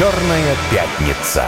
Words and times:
Черная 0.00 0.56
пятница. 0.70 1.44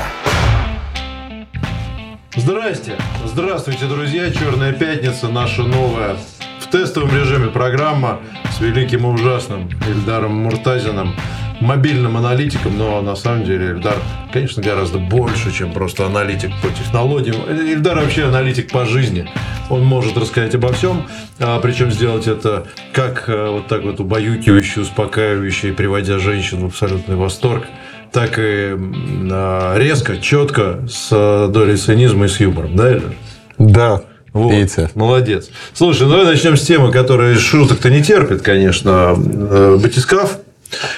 Здрасте. 2.37 2.99
Здравствуйте, 3.25 3.87
друзья. 3.87 4.31
Черная 4.31 4.75
пятница, 4.75 5.29
наша 5.29 5.63
новая 5.63 6.19
в 6.61 6.67
тестовом 6.67 7.17
режиме 7.17 7.49
программа 7.49 8.21
с 8.55 8.61
великим 8.61 9.07
и 9.07 9.09
ужасным 9.09 9.71
Ильдаром 9.89 10.35
Муртазиным, 10.35 11.15
мобильным 11.63 12.19
аналитиком, 12.19 12.77
но 12.77 13.01
на 13.01 13.17
самом 13.17 13.45
деле 13.45 13.71
Ильдар, 13.71 13.97
конечно, 14.35 14.63
гораздо 14.63 14.99
больше, 14.99 15.51
чем 15.51 15.73
просто 15.73 16.05
аналитик 16.05 16.51
по 16.61 16.69
технологиям. 16.69 17.37
Ильдар 17.49 18.01
вообще 18.01 18.25
аналитик 18.25 18.71
по 18.71 18.85
жизни. 18.85 19.31
Он 19.71 19.83
может 19.83 20.15
рассказать 20.19 20.55
обо 20.55 20.75
всем, 20.75 21.09
а 21.41 21.59
причем 21.59 21.91
сделать 21.91 22.27
это 22.27 22.67
как 22.93 23.25
а, 23.29 23.51
вот 23.51 23.69
так 23.69 23.83
вот 23.83 23.99
убаюкивающе, 23.99 24.81
успокаивающе, 24.83 25.73
приводя 25.73 26.19
женщин 26.19 26.59
в 26.59 26.67
абсолютный 26.67 27.17
восторг– 27.17 27.65
так 28.13 28.39
и 28.39 28.77
а, 29.31 29.77
резко, 29.79 30.19
четко, 30.19 30.81
с 30.89 31.49
долей 31.49 31.77
цинизма 31.77 32.27
и 32.27 32.29
с 32.29 32.39
юмором, 32.41 32.77
да, 32.77 32.93
Илья? 32.93 33.13
Да, 33.59 34.03
вот, 34.33 34.51
Пейте. 34.51 34.91
Молодец. 34.95 35.51
Слушай, 35.75 36.05
ну 36.05 36.11
давай 36.11 36.27
начнем 36.27 36.57
с 36.57 36.63
темы, 36.63 36.91
которая 36.91 37.37
шуток-то 37.37 37.91
не 37.91 38.03
терпит, 38.03 38.43
конечно. 38.43 39.15
Э, 39.17 39.79
батискаф. 39.83 40.39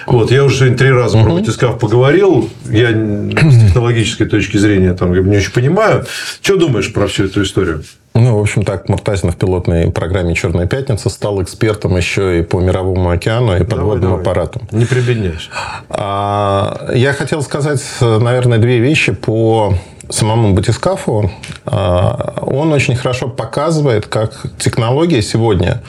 Вот, 0.06 0.30
я 0.30 0.44
уже 0.44 0.56
сегодня 0.56 0.76
три 0.76 0.90
раза 0.90 1.22
про 1.22 1.32
батискаф 1.32 1.78
поговорил. 1.78 2.48
Я 2.66 2.90
с 2.90 3.66
технологической 3.66 4.26
точки 4.26 4.56
зрения 4.56 4.92
там 4.94 5.12
не 5.12 5.36
очень 5.36 5.52
понимаю. 5.52 6.04
Что 6.42 6.56
думаешь 6.56 6.92
про 6.92 7.06
всю 7.06 7.24
эту 7.24 7.42
историю? 7.42 7.84
Ну, 8.14 8.38
в 8.38 8.40
общем, 8.40 8.62
так 8.62 8.88
Муртазин 8.88 9.32
в 9.32 9.36
пилотной 9.36 9.90
программе 9.90 10.36
«Черная 10.36 10.66
пятница» 10.66 11.08
стал 11.08 11.42
экспертом 11.42 11.96
еще 11.96 12.38
и 12.38 12.42
по 12.42 12.60
Мировому 12.60 13.10
океану 13.10 13.56
и 13.56 13.64
подводным 13.64 14.00
давай, 14.00 14.00
давай. 14.00 14.20
аппаратам. 14.20 14.68
Не 14.70 14.84
прибедняйся. 14.84 15.48
А, 15.90 16.92
я 16.94 17.12
хотел 17.12 17.42
сказать, 17.42 17.82
наверное, 18.00 18.58
две 18.58 18.78
вещи 18.78 19.12
по 19.12 19.74
самому 20.10 20.54
батискафу, 20.54 21.30
а, 21.66 22.42
он 22.42 22.72
очень 22.72 22.94
хорошо 22.94 23.28
показывает, 23.28 24.06
как 24.06 24.46
технологии 24.58 25.20
сегодня 25.20 25.82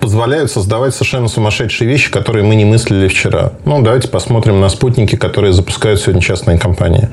позволяют 0.00 0.50
создавать 0.50 0.94
совершенно 0.94 1.28
сумасшедшие 1.28 1.88
вещи, 1.88 2.10
которые 2.10 2.44
мы 2.44 2.54
не 2.56 2.64
мыслили 2.64 3.08
вчера. 3.08 3.52
Ну, 3.64 3.82
давайте 3.82 4.08
посмотрим 4.08 4.60
на 4.60 4.68
спутники, 4.68 5.16
которые 5.16 5.52
запускают 5.52 6.00
сегодня 6.00 6.20
частные 6.20 6.58
компании. 6.58 7.08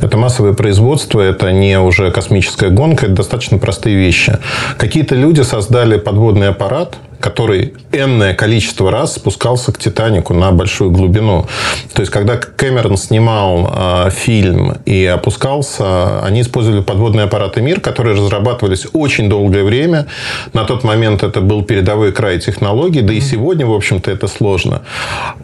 Это 0.00 0.16
массовое 0.16 0.54
производство, 0.54 1.20
это 1.20 1.52
не 1.52 1.78
уже 1.78 2.10
космическая 2.10 2.70
гонка, 2.70 3.06
это 3.06 3.16
достаточно 3.16 3.58
простые 3.58 3.96
вещи. 3.96 4.38
Какие-то 4.78 5.14
люди 5.14 5.42
создали 5.42 5.98
подводный 5.98 6.48
аппарат, 6.48 6.96
который 7.24 7.72
энное 7.90 8.34
количество 8.34 8.90
раз 8.90 9.14
спускался 9.14 9.72
к 9.72 9.78
Титанику 9.78 10.34
на 10.34 10.52
большую 10.52 10.90
глубину. 10.90 11.46
То 11.94 12.02
есть, 12.02 12.12
когда 12.12 12.36
Кэмерон 12.36 12.98
снимал 12.98 13.72
э, 13.74 14.10
фильм 14.10 14.76
и 14.84 15.06
опускался, 15.06 16.22
они 16.22 16.42
использовали 16.42 16.82
подводные 16.82 17.24
аппараты 17.24 17.62
«Мир», 17.62 17.80
которые 17.80 18.14
разрабатывались 18.14 18.86
очень 18.92 19.30
долгое 19.30 19.64
время. 19.64 20.06
На 20.52 20.64
тот 20.64 20.84
момент 20.84 21.22
это 21.22 21.40
был 21.40 21.62
передовой 21.62 22.12
край 22.12 22.38
технологий, 22.40 23.00
да 23.00 23.14
и 23.14 23.20
сегодня, 23.22 23.64
в 23.64 23.72
общем-то, 23.72 24.10
это 24.10 24.28
сложно. 24.28 24.82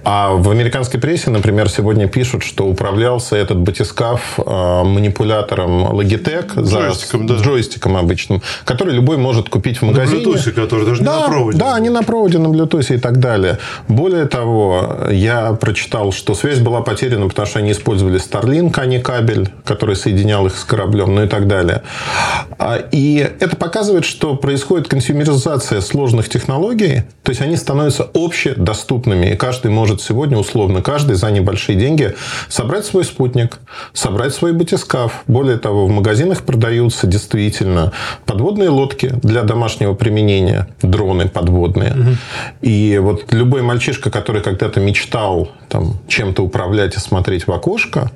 А 0.05 0.34
в 0.34 0.51
американской 0.51 1.01
прессе, 1.01 1.31
например, 1.31 1.70
сегодня 1.70 2.08
пишут, 2.08 2.42
что 2.42 2.67
управлялся 2.67 3.36
этот 3.36 3.56
батискаф 3.56 4.20
э, 4.36 4.83
манипулятором 4.84 5.86
Logitech, 5.98 6.62
джойстиком, 6.62 7.27
за, 7.27 7.36
да. 7.36 7.42
джойстиком 7.42 7.97
обычным, 7.97 8.42
который 8.67 8.95
любой 8.95 9.17
может 9.17 9.48
купить 9.48 9.78
в 9.78 9.83
магазине. 9.83 10.27
На 10.27 10.34
Bluetooth, 10.34 10.51
который 10.51 10.84
даже 10.84 11.03
да, 11.03 11.14
не 11.14 11.23
на 11.23 11.28
проводе. 11.28 11.58
Да, 11.58 11.70
они 11.75 11.91
на 11.91 12.03
проводе, 12.03 12.39
на 12.39 12.49
Bluetooth 12.49 12.95
и 12.95 12.99
так 12.99 13.19
далее. 13.19 13.59
Более 13.89 14.27
того, 14.27 15.07
я 15.11 15.53
прочитал, 15.53 16.13
что 16.13 16.35
связь 16.35 16.58
была 16.58 16.81
потеряна, 16.81 17.29
потому 17.29 17.47
что 17.47 17.58
они 17.58 17.73
использовали 17.73 18.20
Starlink, 18.20 18.75
а 18.77 18.86
не 18.86 19.01
кабель, 19.01 19.51
который 19.64 19.97
соединял 19.97 20.47
их 20.47 20.57
с 20.57 20.64
кораблем, 20.64 21.14
ну 21.14 21.25
и 21.25 21.29
так 21.29 21.47
далее. 21.47 21.83
А, 22.59 22.77
и 22.92 23.17
это 23.41 23.57
показывает, 23.57 24.05
что 24.05 24.36
происходит 24.36 24.89
консюмеризация 24.89 25.80
сложных 25.80 26.29
технологий, 26.29 27.03
то 27.23 27.30
есть 27.30 27.41
они 27.41 27.57
становятся 27.57 28.09
общедоступными, 28.14 29.27
и 29.27 29.36
каждый 29.36 29.70
может 29.70 30.03
сегодня, 30.03 30.39
условно, 30.39 30.83
каждый 30.83 31.17
за 31.17 31.30
небольшие 31.30 31.79
деньги 31.79 32.14
собрать 32.48 32.85
свой 32.85 33.05
спутник, 33.05 33.59
собрать 33.92 34.35
свой 34.35 34.53
батискаф. 34.53 35.23
Более 35.27 35.59
того, 35.59 35.86
в 35.86 35.91
магазинах 35.91 36.42
продаются 36.42 37.07
действительно 37.07 37.92
подводные 38.27 38.69
лодки 38.69 39.14
для 39.23 39.42
домашнего 39.42 39.95
применения, 39.95 40.69
дроны 40.83 41.29
подводные, 41.29 41.60
подводные. 41.61 41.93
Угу. 41.93 42.17
И 42.63 42.98
вот 42.98 43.33
любой 43.33 43.63
мальчишка, 43.63 44.11
который 44.11 44.43
когда-то 44.43 44.81
мечтал 44.81 45.51
там, 45.69 45.95
чем-то 46.09 46.43
управлять 46.43 46.97
и 46.97 46.98
смотреть 46.98 47.47
в 47.47 47.53
окошко, 47.53 48.11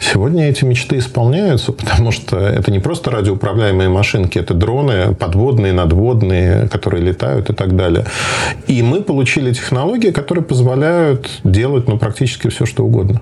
Сегодня 0.00 0.50
эти 0.50 0.64
мечты 0.64 0.98
исполняются, 0.98 1.70
потому 1.70 2.10
что 2.10 2.36
это 2.36 2.72
не 2.72 2.80
просто 2.80 3.12
радиоуправляемые 3.12 3.88
машинки, 3.88 4.36
это 4.36 4.52
дроны 4.52 5.14
подводные, 5.14 5.72
надводные, 5.72 6.68
которые 6.68 7.04
летают 7.04 7.50
и 7.50 7.52
так 7.52 7.76
далее. 7.76 8.04
И 8.66 8.82
мы 8.82 9.02
получили 9.02 9.52
технологии, 9.52 10.10
которые 10.10 10.42
позволяют 10.42 11.30
делать 11.44 11.86
ну, 11.86 11.98
практически 11.98 12.48
все, 12.48 12.66
что 12.66 12.84
угодно. 12.84 13.20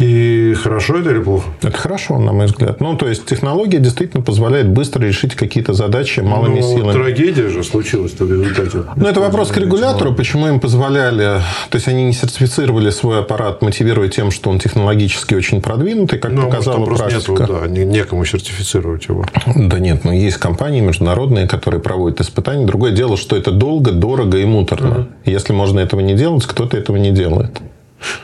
И 0.00 0.54
хорошо 0.54 0.96
это 0.96 1.10
или 1.10 1.22
плохо? 1.22 1.46
Это 1.60 1.76
хорошо, 1.76 2.18
на 2.18 2.32
мой 2.32 2.46
взгляд. 2.46 2.80
Ну, 2.80 2.96
то 2.96 3.06
есть, 3.06 3.26
технология 3.26 3.78
действительно 3.78 4.22
позволяет 4.22 4.70
быстро 4.70 5.04
решить 5.04 5.34
какие-то 5.34 5.74
задачи 5.74 6.20
малыми 6.20 6.60
ну, 6.60 6.76
силами. 6.76 6.92
Трагедия 6.92 7.50
же 7.50 7.62
случилась 7.62 8.12
в 8.18 8.20
результате. 8.22 8.84
Ну, 8.96 9.06
это 9.06 9.20
вопрос 9.20 9.50
к 9.50 9.58
регулятору, 9.58 10.14
почему 10.14 10.48
им 10.48 10.58
позволяли... 10.58 11.40
То 11.68 11.76
есть, 11.76 11.86
они 11.86 12.04
не 12.04 12.14
сертифицировали 12.14 12.88
свой 12.88 13.20
аппарат, 13.20 13.60
мотивируя 13.60 14.08
тем, 14.08 14.30
что 14.30 14.48
он 14.48 14.58
технологически 14.58 15.34
очень 15.34 15.60
продвинутый, 15.60 16.18
как 16.18 16.32
ну, 16.32 16.46
показала 16.46 16.78
может, 16.78 16.96
практика. 16.96 17.32
Нету, 17.32 17.46
да, 17.60 17.66
некому 17.68 18.24
сертифицировать 18.24 19.06
его. 19.06 19.26
Да 19.54 19.78
нет, 19.78 20.04
но 20.04 20.14
есть 20.14 20.38
компании 20.38 20.80
международные, 20.80 21.46
которые 21.46 21.82
проводят 21.82 22.22
испытания. 22.22 22.64
Другое 22.64 22.92
дело, 22.92 23.18
что 23.18 23.36
это 23.36 23.50
долго, 23.50 23.92
дорого 23.92 24.38
и 24.38 24.46
муторно. 24.46 25.00
Угу. 25.00 25.08
Если 25.26 25.52
можно 25.52 25.78
этого 25.80 26.00
не 26.00 26.14
делать, 26.14 26.46
кто-то 26.46 26.78
этого 26.78 26.96
не 26.96 27.10
делает. 27.10 27.60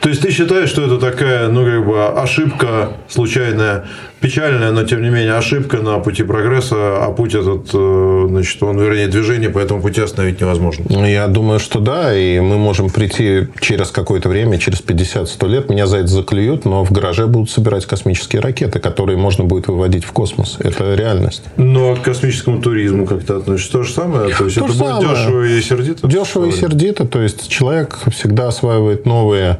То 0.01 0.09
есть 0.09 0.21
ты 0.21 0.31
считаешь, 0.31 0.69
что 0.69 0.83
это 0.83 0.97
такая, 0.97 1.47
ну, 1.49 1.65
как 1.65 1.85
бы 1.85 2.05
ошибка 2.05 2.93
случайная 3.07 3.85
печальная, 4.19 4.71
но 4.71 4.83
тем 4.83 5.01
не 5.01 5.09
менее 5.09 5.35
ошибка 5.35 5.77
на 5.77 5.99
пути 5.99 6.23
прогресса, 6.23 7.03
а 7.03 7.11
путь 7.11 7.35
этот, 7.35 7.69
э, 7.73 8.25
значит, 8.29 8.61
он, 8.63 8.79
вернее, 8.79 9.07
движение 9.07 9.49
по 9.49 9.59
этому 9.59 9.81
пути 9.81 10.01
остановить 10.01 10.41
невозможно. 10.41 10.85
Ну, 10.89 11.05
я 11.05 11.27
думаю, 11.27 11.59
что 11.59 11.79
да, 11.79 12.17
и 12.17 12.39
мы 12.39 12.57
можем 12.57 12.89
прийти 12.89 13.47
через 13.59 13.91
какое-то 13.91 14.29
время, 14.29 14.57
через 14.57 14.81
50-100 14.81 15.47
лет, 15.47 15.69
меня 15.69 15.87
за 15.87 15.97
это 15.97 16.07
заклюют, 16.07 16.65
но 16.65 16.83
в 16.83 16.91
гараже 16.91 17.27
будут 17.27 17.49
собирать 17.49 17.85
космические 17.85 18.41
ракеты, 18.41 18.79
которые 18.79 19.17
можно 19.17 19.43
будет 19.43 19.67
выводить 19.67 20.03
в 20.03 20.11
космос. 20.11 20.57
Это 20.59 20.95
реальность. 20.95 21.43
Но 21.57 21.95
к 21.95 22.01
космическому 22.01 22.61
туризму 22.61 23.05
как-то 23.05 23.37
относишься 23.37 23.71
то 23.71 23.83
же 23.83 23.93
самое? 23.93 24.33
То 24.33 24.45
есть, 24.45 24.57
то 24.57 24.65
это 24.65 24.73
будет 24.73 24.87
самое. 24.87 25.09
дешево 25.09 25.43
и 25.43 25.61
сердито? 25.61 26.07
Дешево 26.07 26.45
и 26.45 26.51
сердито, 26.51 27.05
то 27.05 27.21
есть, 27.21 27.47
человек 27.49 27.99
всегда 28.11 28.47
осваивает 28.47 29.05
новые 29.05 29.59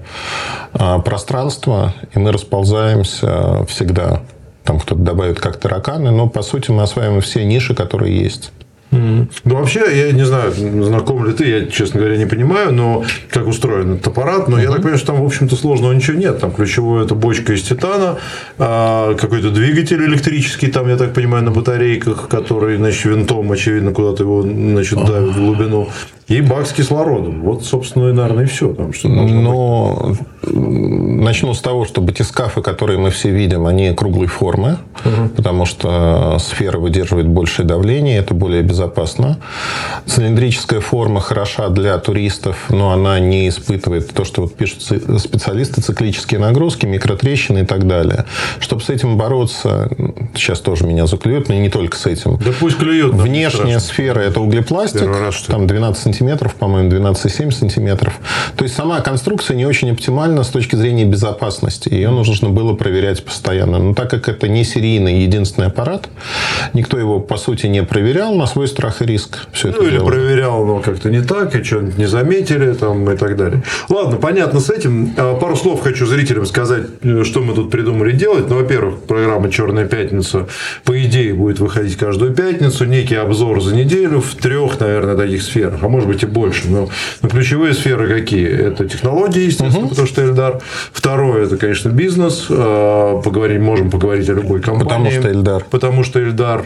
а, 0.74 1.00
пространства, 1.00 1.94
и 2.14 2.20
мы 2.20 2.32
расползаемся 2.32 3.66
всегда 3.68 4.22
там 4.68 4.80
кто-то 4.80 5.02
добавит 5.02 5.40
как 5.40 5.58
тараканы, 5.58 6.12
но 6.12 6.28
по 6.28 6.42
сути 6.42 6.72
мы 6.72 6.84
осваиваем 6.84 7.22
все 7.22 7.46
ниши, 7.46 7.74
которые 7.74 8.18
есть. 8.18 8.52
Ну, 8.92 9.28
вообще, 9.44 9.82
я 10.08 10.12
не 10.14 10.26
знаю, 10.26 10.52
знаком 10.54 11.26
ли 11.26 11.34
ты, 11.34 11.46
я, 11.46 11.66
честно 11.68 12.00
говоря, 12.00 12.18
не 12.18 12.26
понимаю, 12.26 12.74
но 12.74 13.04
как 13.30 13.46
устроен 13.48 13.96
этот 13.96 14.08
аппарат, 14.08 14.48
но 14.48 14.58
mm-hmm. 14.58 14.64
я 14.64 14.68
так 14.68 14.78
понимаю, 14.78 14.98
что 14.98 15.08
там, 15.08 15.22
в 15.22 15.26
общем-то, 15.26 15.56
сложного 15.56 15.92
ничего 15.92 16.18
нет. 16.18 16.40
Там 16.40 16.52
ключевое 16.52 17.04
это 17.04 17.14
бочка 17.14 17.54
из 17.54 17.64
титана, 17.64 18.18
а, 18.58 19.14
какой-то 19.16 19.52
двигатель 19.52 20.04
электрический, 20.04 20.68
там, 20.68 20.88
я 20.88 20.96
так 20.96 21.14
понимаю, 21.14 21.44
на 21.44 21.52
батарейках, 21.52 22.30
который, 22.30 22.78
значит, 22.78 23.06
винтом, 23.06 23.52
очевидно, 23.52 23.92
куда-то 23.92 24.24
его, 24.24 24.42
значит, 24.42 25.04
давит 25.06 25.36
в 25.36 25.38
глубину 25.38 25.90
и 26.28 26.42
бак 26.42 26.68
с 26.68 26.74
кислородом. 26.74 27.42
Вот, 27.42 27.64
собственно, 27.64 28.10
и, 28.10 28.12
наверное, 28.12 28.44
и 28.44 28.48
все. 28.48 28.74
Там, 28.74 28.92
что 28.92 29.08
Но 29.08 30.14
быть. 30.42 30.54
начну 30.54 31.54
с 31.54 31.62
того, 31.62 31.86
что 31.86 32.02
батискафы, 32.02 32.62
которые 32.62 33.00
мы 33.00 33.12
все 33.12 33.30
видим, 33.30 33.66
они 33.66 33.94
круглой 33.94 34.28
формы, 34.28 34.78
угу. 35.06 35.30
потому 35.38 35.66
что 35.66 36.38
сфера 36.40 36.80
выдерживает 36.80 37.28
большее 37.28 37.66
давление, 37.66 38.18
это 38.18 38.34
более 38.34 38.62
безопасно. 38.62 39.40
Цилиндрическая 40.06 40.82
форма 40.82 41.22
хороша 41.22 41.70
для 41.70 41.98
туристов, 41.98 42.66
но 42.70 42.92
она 42.92 43.20
не 43.20 43.48
испытывает 43.48 44.14
то, 44.14 44.26
что 44.26 44.42
вот 44.42 44.54
пишут 44.54 44.82
специалисты, 44.82 45.82
циклические 45.82 46.42
нагрузки, 46.42 46.86
микротрещины 46.86 47.60
и 47.60 47.66
так 47.66 47.88
далее. 47.88 48.26
Чтобы 48.60 48.82
с 48.82 48.90
этим 48.90 49.16
бороться, 49.16 49.90
сейчас 50.36 50.60
тоже 50.60 50.86
меня 50.86 51.08
заклюют, 51.08 51.48
но 51.48 51.56
не 51.56 51.70
только 51.70 51.96
с 51.96 52.06
этим. 52.06 52.38
Да 52.44 52.52
пусть 52.60 52.78
клюют. 52.78 53.14
Внешняя 53.14 53.80
сфера– 53.80 54.20
это 54.22 54.42
углепластик, 54.42 55.08
раз, 55.08 55.44
там 55.44 55.68
12 55.68 56.04
сантиметров 56.04 56.17
сантиметров, 56.18 56.56
по-моему, 56.56 56.90
12,7 56.90 57.52
сантиметров. 57.52 58.20
То 58.56 58.64
есть 58.64 58.76
сама 58.76 59.02
конструкция 59.02 59.56
не 59.56 59.66
очень 59.66 59.92
оптимальна 59.92 60.44
с 60.44 60.48
точки 60.48 60.76
зрения 60.76 61.06
безопасности. 61.06 61.90
Ее 61.90 62.10
нужно 62.10 62.50
было 62.50 62.74
проверять 62.74 63.24
постоянно. 63.24 63.78
Но 63.78 63.94
так 63.94 64.10
как 64.10 64.28
это 64.30 64.48
не 64.48 64.64
серийный 64.64 65.22
единственный 65.22 65.68
аппарат, 65.68 66.10
никто 66.74 66.98
его, 66.98 67.20
по 67.20 67.38
сути, 67.38 67.68
не 67.68 67.84
проверял 67.84 68.34
на 68.34 68.48
свой 68.48 68.68
страх 68.68 69.02
и 69.02 69.06
риск. 69.06 69.48
Все 69.52 69.68
ну, 69.68 69.74
это 69.74 69.84
или 69.84 69.92
дело. 69.92 70.06
проверял, 70.06 70.66
но 70.66 70.80
как-то 70.80 71.12
не 71.12 71.22
так, 71.22 71.56
и 71.56 71.64
что-нибудь 71.64 71.98
не 71.98 72.08
заметили 72.08 72.74
там, 72.74 73.10
и 73.12 73.16
так 73.16 73.38
далее. 73.38 73.62
Ладно, 73.90 74.18
понятно 74.18 74.60
с 74.60 74.70
этим. 74.70 75.14
А, 75.18 75.36
пару 75.36 75.56
слов 75.56 75.82
хочу 75.82 76.08
зрителям 76.08 76.46
сказать, 76.46 76.88
э, 77.04 77.24
что 77.24 77.42
мы 77.42 77.54
тут 77.54 77.70
придумали 77.70 78.12
делать. 78.12 78.50
Ну, 78.50 78.56
во-первых, 78.56 79.02
программа 79.04 79.52
«Черная 79.52 79.86
пятница» 79.86 80.48
по 80.84 81.00
идее 81.00 81.34
будет 81.34 81.60
выходить 81.60 81.96
каждую 81.96 82.34
пятницу. 82.34 82.86
Некий 82.86 83.16
обзор 83.16 83.62
за 83.62 83.76
неделю 83.76 84.22
в 84.22 84.34
трех, 84.36 84.80
наверное, 84.80 85.16
таких 85.16 85.44
сферах, 85.44 85.84
а 85.84 85.88
может 85.88 86.07
быть 86.08 86.24
и 86.24 86.26
больше. 86.26 86.68
Но, 86.70 86.90
но 87.22 87.30
ключевые 87.30 87.74
сферы 87.74 88.08
какие? 88.08 88.48
Это 88.48 88.88
технологии, 88.88 89.44
естественно, 89.44 89.86
угу. 89.86 89.90
потому 89.90 90.08
что 90.08 90.24
Эльдар. 90.24 90.60
Второе, 90.92 91.46
это, 91.46 91.58
конечно, 91.58 91.90
бизнес. 91.90 92.48
А, 92.50 93.22
поговорить, 93.22 93.60
можем 93.60 93.90
поговорить 93.90 94.30
о 94.30 94.34
любой 94.34 94.62
компании. 94.62 94.88
Потому 94.88 95.12
что 95.12 95.32
Эльдар. 95.32 95.66
Потому 95.70 96.04
что 96.04 96.24
Эльдар. 96.24 96.66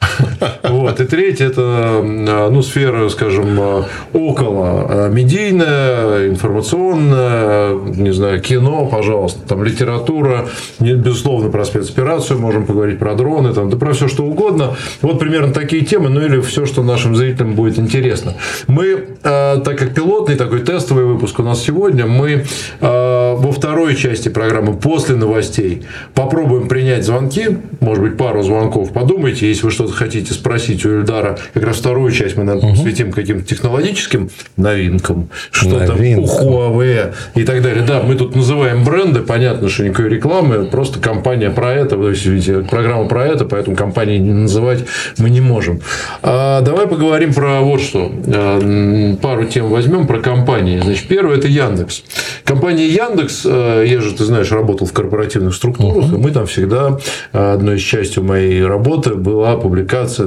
Вот. 0.62 1.00
И 1.00 1.04
третье– 1.04 1.46
это 1.46 2.02
ну, 2.02 2.62
сфера, 2.62 3.08
скажем, 3.08 3.84
около 4.12 5.08
медийная, 5.08 6.28
информационная, 6.28 7.74
не 7.74 8.12
знаю, 8.12 8.40
кино, 8.40 8.86
пожалуйста, 8.86 9.40
там 9.48 9.64
литература, 9.64 10.48
безусловно, 10.80 11.50
про 11.50 11.64
спецоперацию, 11.64 12.38
можем 12.38 12.66
поговорить 12.66 12.98
про 12.98 13.14
дроны, 13.14 13.54
там, 13.54 13.70
да 13.70 13.76
про 13.76 13.92
все, 13.92 14.08
что 14.08 14.24
угодно. 14.24 14.76
Вот 15.02 15.18
примерно 15.18 15.52
такие 15.52 15.84
темы, 15.84 16.08
ну 16.08 16.20
или 16.20 16.40
все, 16.40 16.66
что 16.66 16.82
нашим 16.82 17.14
зрителям 17.16 17.54
будет 17.54 17.78
интересно. 17.78 18.34
Мы, 18.66 19.06
так 19.22 19.78
как 19.78 19.94
пилотный 19.94 20.36
такой 20.36 20.60
тестовый 20.60 21.04
выпуск 21.04 21.38
у 21.38 21.42
нас 21.42 21.62
сегодня, 21.62 22.06
мы 22.06 22.44
во 22.80 23.52
второй 23.52 23.96
части 23.96 24.28
программы 24.28 24.74
после 24.74 25.16
новостей 25.16 25.84
попробуем 26.14 26.68
принять 26.68 27.04
звонки, 27.04 27.58
может 27.80 28.02
быть, 28.02 28.16
пару 28.16 28.42
звонков. 28.42 28.92
Подумайте, 28.92 29.48
если 29.48 29.64
вы 29.64 29.70
что-то 29.86 29.98
хотите 29.98 30.34
спросить 30.34 30.84
у 30.84 30.90
Ильдара, 30.90 31.38
как 31.54 31.62
раз 31.62 31.76
вторую 31.76 32.10
часть 32.12 32.36
мы, 32.36 32.44
наверное, 32.44 32.70
угу. 32.70 32.76
посвятим 32.76 33.12
каким-то 33.12 33.46
технологическим 33.46 34.30
новинкам, 34.56 35.28
что 35.50 35.78
там 35.86 35.96
у 35.96 36.26
Huawei 36.26 37.14
и 37.34 37.44
так 37.44 37.62
далее. 37.62 37.84
Да, 37.86 38.02
мы 38.02 38.16
тут 38.16 38.34
называем 38.34 38.84
бренды, 38.84 39.20
понятно, 39.20 39.68
что 39.68 39.84
никакой 39.84 40.08
рекламы, 40.08 40.66
просто 40.66 40.98
компания 40.98 41.50
про 41.50 41.72
это, 41.72 41.96
то 41.96 42.10
есть, 42.10 42.26
программа 42.68 43.08
про 43.08 43.26
это, 43.26 43.44
поэтому 43.44 43.76
компании 43.76 44.18
не 44.18 44.32
называть 44.32 44.84
мы 45.18 45.30
не 45.30 45.40
можем. 45.40 45.80
А 46.22 46.60
давай 46.62 46.86
поговорим 46.86 47.32
про 47.32 47.60
вот 47.60 47.80
что. 47.80 48.12
А, 48.26 49.16
пару 49.20 49.44
тем 49.44 49.68
возьмем 49.68 50.06
про 50.06 50.20
компании. 50.20 50.80
Значит, 50.80 51.06
первое– 51.08 51.36
это 51.38 51.48
Яндекс. 51.48 52.02
Компания 52.44 52.88
Яндекс, 52.88 53.42
э, 53.44 53.84
я 53.86 54.00
же, 54.00 54.14
ты 54.14 54.24
знаешь, 54.24 54.50
работал 54.50 54.86
в 54.86 54.92
корпоративных 54.92 55.54
структурах, 55.54 56.06
uh-huh. 56.06 56.14
и 56.14 56.18
мы 56.18 56.30
там 56.30 56.46
всегда, 56.46 56.98
э, 57.32 57.52
одной 57.54 57.76
из 57.76 57.82
частью 57.82 58.24
моей 58.24 58.64
работы 58.64 59.14
была 59.14 59.56
публикация 59.56 59.75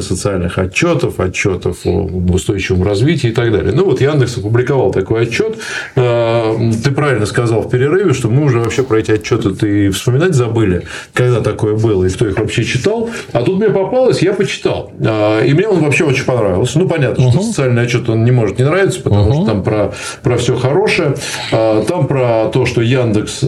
социальных 0.02 0.58
отчетов, 0.58 1.20
отчетов 1.20 1.78
о 1.86 2.10
устойчивом 2.34 2.84
развитии 2.84 3.30
и 3.30 3.34
так 3.34 3.52
далее. 3.52 3.74
Ну, 3.74 3.86
вот 3.86 4.02
Яндекс 4.02 4.38
опубликовал 4.38 4.92
такой 4.92 5.24
отчет. 5.24 5.58
Э, 5.96 6.56
ты 6.84 6.92
правильно 6.92 7.26
сказал 7.26 7.62
в 7.62 7.70
перерыве, 7.70 8.14
что 8.14 8.30
мы 8.30 8.46
уже 8.46 8.60
вообще 8.60 8.84
про 8.84 9.00
эти 9.00 9.12
отчеты 9.12 9.52
ты 9.52 9.90
вспоминать 9.92 10.34
забыли, 10.34 10.84
когда 11.14 11.42
такое 11.42 11.76
было 11.76 12.06
и 12.06 12.10
кто 12.10 12.28
их 12.28 12.38
вообще 12.40 12.64
читал. 12.64 13.10
А 13.32 13.42
тут 13.42 13.60
мне 13.60 13.70
попалось, 13.70 14.22
я 14.22 14.34
почитал. 14.34 14.92
И 15.00 15.54
мне 15.54 15.68
он 15.68 15.80
вообще 15.80 16.06
очень 16.06 16.26
понравился. 16.26 16.80
Ну, 16.80 16.88
понятно, 16.88 17.24
uh-huh. 17.24 17.32
что 17.32 17.42
социальный 17.42 17.84
отчет 17.84 18.10
он 18.10 18.24
не 18.24 18.32
может 18.32 18.60
не 18.60 18.66
нравиться, 18.66 19.02
потому 19.02 19.30
uh-huh. 19.30 19.34
что 19.34 19.46
там 19.46 19.64
про, 19.64 19.94
про 20.24 20.38
все 20.38 20.56
хорошее. 20.56 21.16
Там 21.52 22.08
про 22.08 22.50
то, 22.52 22.66
что 22.66 22.82
Яндекс 22.82 23.46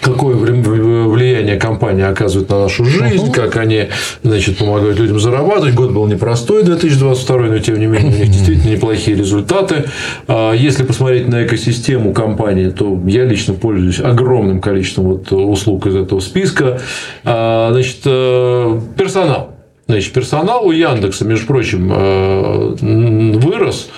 какое 0.00 0.36
влияние 0.36 1.56
компания 1.56 2.06
оказывает 2.06 2.48
на 2.50 2.62
нашу 2.62 2.84
жизнь, 2.84 3.32
как 3.32 3.56
они 3.56 3.88
значит, 4.22 4.58
помогают 4.58 4.98
людям 4.98 5.18
зарабатывать. 5.18 5.74
Год 5.74 5.92
был 5.92 6.06
непростой, 6.06 6.62
2022, 6.62 7.38
но 7.38 7.58
тем 7.58 7.78
не 7.78 7.86
менее 7.86 8.14
у 8.14 8.18
них 8.18 8.30
действительно 8.30 8.70
неплохие 8.70 9.16
результаты. 9.16 9.84
А 10.26 10.52
если 10.52 10.84
посмотреть 10.84 11.28
на 11.28 11.44
экосистему 11.44 12.12
компании, 12.12 12.70
то 12.70 13.00
я 13.06 13.24
лично 13.24 13.54
пользуюсь 13.54 14.00
огромным 14.00 14.60
количеством 14.60 15.06
вот 15.06 15.32
услуг 15.32 15.86
из 15.86 15.96
этого 15.96 16.20
списка. 16.20 16.80
А, 17.24 17.70
значит, 17.72 17.98
э, 18.04 18.80
персонал. 18.96 19.54
Значит, 19.88 20.12
персонал 20.12 20.66
у 20.66 20.70
Яндекса, 20.70 21.24
между 21.24 21.46
прочим, 21.46 21.90
э, 21.90 22.74
вырос 23.38 23.88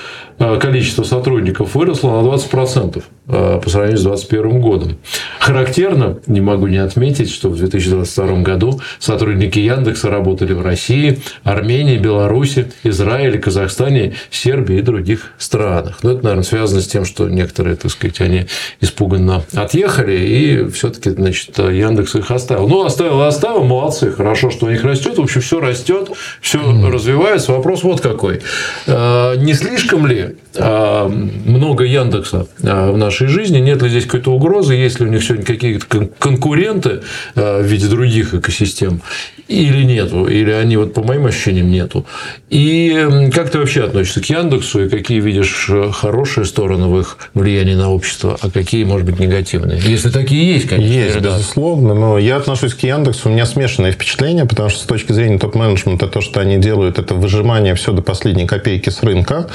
количество 0.60 1.02
сотрудников 1.02 1.74
выросло 1.74 2.22
на 2.22 2.26
20% 2.26 3.02
э, 3.28 3.60
по 3.62 3.70
сравнению 3.70 3.98
с 3.98 4.02
2021 4.02 4.60
годом. 4.60 4.96
Характерно, 5.38 6.18
не 6.26 6.40
могу 6.40 6.66
не 6.66 6.78
отметить, 6.78 7.30
что 7.30 7.50
в 7.50 7.56
2022 7.56 8.42
году 8.42 8.80
сотрудники 8.98 9.58
Яндекса 9.58 10.10
работали 10.10 10.52
в 10.52 10.62
России, 10.62 11.20
Армении, 11.44 11.98
Беларуси, 11.98 12.72
Израиле, 12.84 13.38
Казахстане, 13.38 14.14
Сербии 14.30 14.78
и 14.78 14.82
других 14.82 15.32
странах. 15.38 16.00
Но 16.02 16.12
это, 16.12 16.24
наверное, 16.24 16.44
связано 16.44 16.80
с 16.80 16.86
тем, 16.86 17.04
что 17.04 17.28
некоторые, 17.28 17.76
так 17.76 17.90
сказать, 17.90 18.20
они 18.20 18.46
испуганно 18.80 19.44
отъехали, 19.52 20.16
и 20.18 20.68
все-таки, 20.70 21.10
значит, 21.10 21.58
Яндекс 21.58 22.14
их 22.16 22.30
оставил. 22.30 22.68
Ну, 22.68 22.84
оставил 22.84 23.20
оставил, 23.22 23.64
молодцы, 23.64 24.10
хорошо, 24.10 24.50
что 24.50 24.66
у 24.66 24.70
них 24.70 24.84
растет. 24.84 25.18
В 25.18 25.22
общем, 25.22 25.40
все 25.40 25.60
растет, 25.60 26.10
все 26.40 26.58
развивается. 26.60 27.52
Вопрос 27.52 27.82
вот 27.82 28.00
какой. 28.00 28.40
Э, 28.86 29.34
не 29.36 29.54
слишком 29.54 30.06
ли 30.06 30.29
а, 30.56 31.08
много 31.08 31.84
Яндекса 31.84 32.46
а, 32.62 32.92
в 32.92 32.96
нашей 32.96 33.28
жизни, 33.28 33.58
нет 33.58 33.82
ли 33.82 33.88
здесь 33.88 34.04
какой-то 34.04 34.32
угрозы, 34.32 34.74
есть 34.74 35.00
ли 35.00 35.06
у 35.06 35.08
них 35.08 35.22
сегодня 35.22 35.44
какие-то 35.44 36.08
конкуренты 36.18 37.02
а, 37.34 37.62
в 37.62 37.66
виде 37.66 37.86
других 37.86 38.34
экосистем, 38.34 39.02
или 39.48 39.82
нету, 39.82 40.26
или 40.26 40.50
они, 40.50 40.76
вот 40.76 40.94
по 40.94 41.02
моим 41.02 41.26
ощущениям, 41.26 41.70
нету. 41.70 42.06
И 42.48 43.30
как 43.34 43.50
ты 43.50 43.58
вообще 43.58 43.84
относишься 43.84 44.20
к 44.20 44.26
Яндексу, 44.26 44.84
и 44.84 44.88
какие 44.88 45.20
видишь 45.20 45.70
хорошие 45.92 46.44
стороны 46.44 46.86
в 46.86 47.00
их 47.00 47.18
влиянии 47.34 47.74
на 47.74 47.90
общество, 47.90 48.38
а 48.40 48.50
какие, 48.50 48.84
может 48.84 49.06
быть, 49.06 49.18
негативные? 49.18 49.80
Если 49.80 50.10
такие 50.10 50.54
есть, 50.54 50.68
конечно. 50.68 50.92
Есть, 50.92 51.20
да. 51.20 51.36
безусловно, 51.36 51.94
но 51.94 52.18
я 52.18 52.36
отношусь 52.36 52.74
к 52.74 52.80
Яндексу, 52.80 53.28
у 53.28 53.32
меня 53.32 53.46
смешанные 53.46 53.92
впечатления, 53.92 54.44
потому 54.44 54.68
что 54.68 54.80
с 54.80 54.86
точки 54.86 55.12
зрения 55.12 55.38
топ-менеджмента 55.38 56.06
то, 56.06 56.20
что 56.20 56.40
они 56.40 56.58
делают, 56.58 56.98
это 56.98 57.14
выжимание 57.14 57.74
все 57.74 57.92
до 57.92 58.02
последней 58.02 58.46
копейки 58.46 58.90
с 58.90 59.02
рынка, 59.02 59.48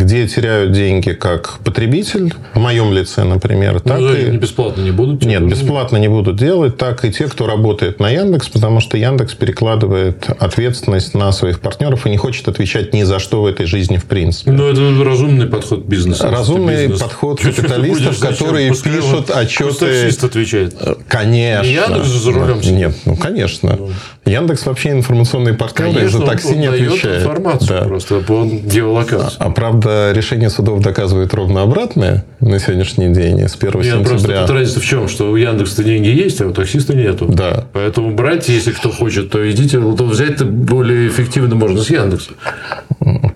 где 0.00 0.26
теряют 0.26 0.72
деньги 0.72 1.10
как 1.10 1.58
потребитель, 1.64 2.32
в 2.54 2.58
моем 2.58 2.92
лице, 2.92 3.24
например, 3.24 3.74
ну, 3.74 3.80
так 3.80 4.00
ну, 4.00 4.14
и... 4.14 4.36
бесплатно 4.36 4.82
не 4.82 4.90
будут? 4.90 5.24
Нет, 5.24 5.46
бесплатно 5.46 5.98
не 5.98 6.08
будут 6.08 6.36
делать, 6.36 6.76
так 6.76 7.04
и 7.04 7.12
те, 7.12 7.28
кто 7.28 7.46
работает 7.46 8.00
на 8.00 8.08
Яндекс, 8.10 8.48
потому 8.48 8.80
что 8.80 8.96
Яндекс 8.96 9.34
перекладывает 9.34 10.28
ответственность 10.38 11.14
на 11.14 11.32
своих 11.32 11.60
партнеров 11.60 12.06
и 12.06 12.10
не 12.10 12.16
хочет 12.16 12.48
отвечать 12.48 12.94
ни 12.94 13.02
за 13.02 13.18
что 13.18 13.42
в 13.42 13.46
этой 13.46 13.66
жизни 13.66 13.98
в 13.98 14.04
принципе. 14.04 14.52
Ну, 14.52 14.68
это 14.68 15.04
разумный 15.04 15.46
подход 15.46 15.84
бизнеса. 15.84 16.30
Разумный 16.30 16.86
бизнес. 16.86 17.00
подход 17.00 17.40
капиталистов, 17.40 18.18
которые 18.18 18.70
Пускай 18.70 18.92
пишут 18.94 19.30
отчеты... 19.30 20.08
отвечает. 20.22 20.76
Конечно. 21.08 21.66
Не 21.66 21.74
Яндекс 21.74 22.08
за 22.08 22.32
рулем 22.32 22.60
Нет, 22.60 22.96
ну, 23.04 23.16
конечно. 23.16 23.76
Ну. 23.78 23.90
Яндекс 24.26 24.66
вообще 24.66 24.90
информационный 24.90 25.54
партнер 25.54 25.92
Конечно, 25.92 26.20
за 26.20 26.26
такси 26.26 26.54
не 26.54 26.66
отвечает. 26.66 27.22
информацию 27.22 27.80
да. 27.80 27.86
просто 27.86 28.20
по 28.20 28.44
геолокации. 28.44 29.36
А, 29.38 29.46
а 29.46 29.50
правда, 29.50 30.12
решение 30.12 30.50
судов 30.50 30.80
доказывает 30.80 31.32
ровно 31.34 31.62
обратное 31.62 32.24
на 32.40 32.58
сегодняшний 32.58 33.08
день, 33.12 33.40
с 33.40 33.56
1 33.56 33.80
Нет, 33.80 33.84
сентября. 34.06 34.36
Просто 34.36 34.52
разница 34.52 34.80
в 34.80 34.84
чем, 34.84 35.08
что 35.08 35.30
у 35.30 35.36
Яндекса 35.36 35.82
деньги 35.82 36.08
есть, 36.08 36.40
а 36.40 36.46
у 36.46 36.52
таксиста 36.52 36.94
нету. 36.94 37.26
Да. 37.26 37.64
Поэтому 37.72 38.14
брать, 38.14 38.48
если 38.48 38.72
кто 38.72 38.90
хочет, 38.90 39.30
то 39.30 39.50
идите, 39.50 39.80
то 39.80 40.04
взять-то 40.04 40.44
более 40.44 41.08
эффективно 41.08 41.54
можно 41.54 41.82
с 41.82 41.90
Яндекса. 41.90 42.30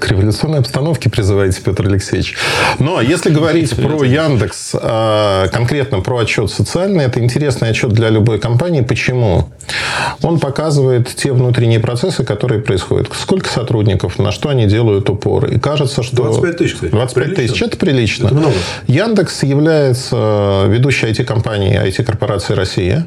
К 0.05 0.11
революционной 0.11 0.59
обстановке 0.59 1.09
призываете, 1.09 1.63
Петр 1.63 1.87
Алексеевич. 1.87 2.37
Но 2.79 3.01
если 3.01 3.31
говорить 3.31 3.75
про 3.75 4.05
Яндекс, 4.05 4.73
а, 4.75 5.49
конкретно 5.49 6.01
про 6.01 6.19
отчет 6.19 6.51
социальный, 6.51 7.05
это 7.05 7.21
интересный 7.21 7.71
отчет 7.71 7.93
для 7.93 8.11
любой 8.11 8.39
компании. 8.39 8.83
Почему? 8.83 9.49
Он 10.21 10.41
показывает 10.41 11.09
те 11.09 11.33
внутренние 11.33 11.81
процессы, 11.81 12.23
которые 12.23 12.61
происходят. 12.61 13.09
Сколько 13.19 13.49
сотрудников, 13.49 14.19
на 14.19 14.31
что 14.31 14.51
они 14.51 14.67
делают 14.67 15.09
упор. 15.09 15.47
И 15.47 15.59
кажется, 15.59 16.03
что... 16.03 16.17
25 16.17 16.57
тысяч, 16.59 16.75
кстати. 16.75 16.91
25 16.91 17.35
тысяч. 17.35 17.63
Это 17.63 17.77
прилично. 17.79 18.27
Это 18.27 18.35
много. 18.35 18.57
Яндекс 18.87 19.43
является 19.43 20.67
ведущей 20.69 21.07
IT-компанией, 21.07 21.79
IT-корпорацией 21.79 22.59
России. 22.59 23.05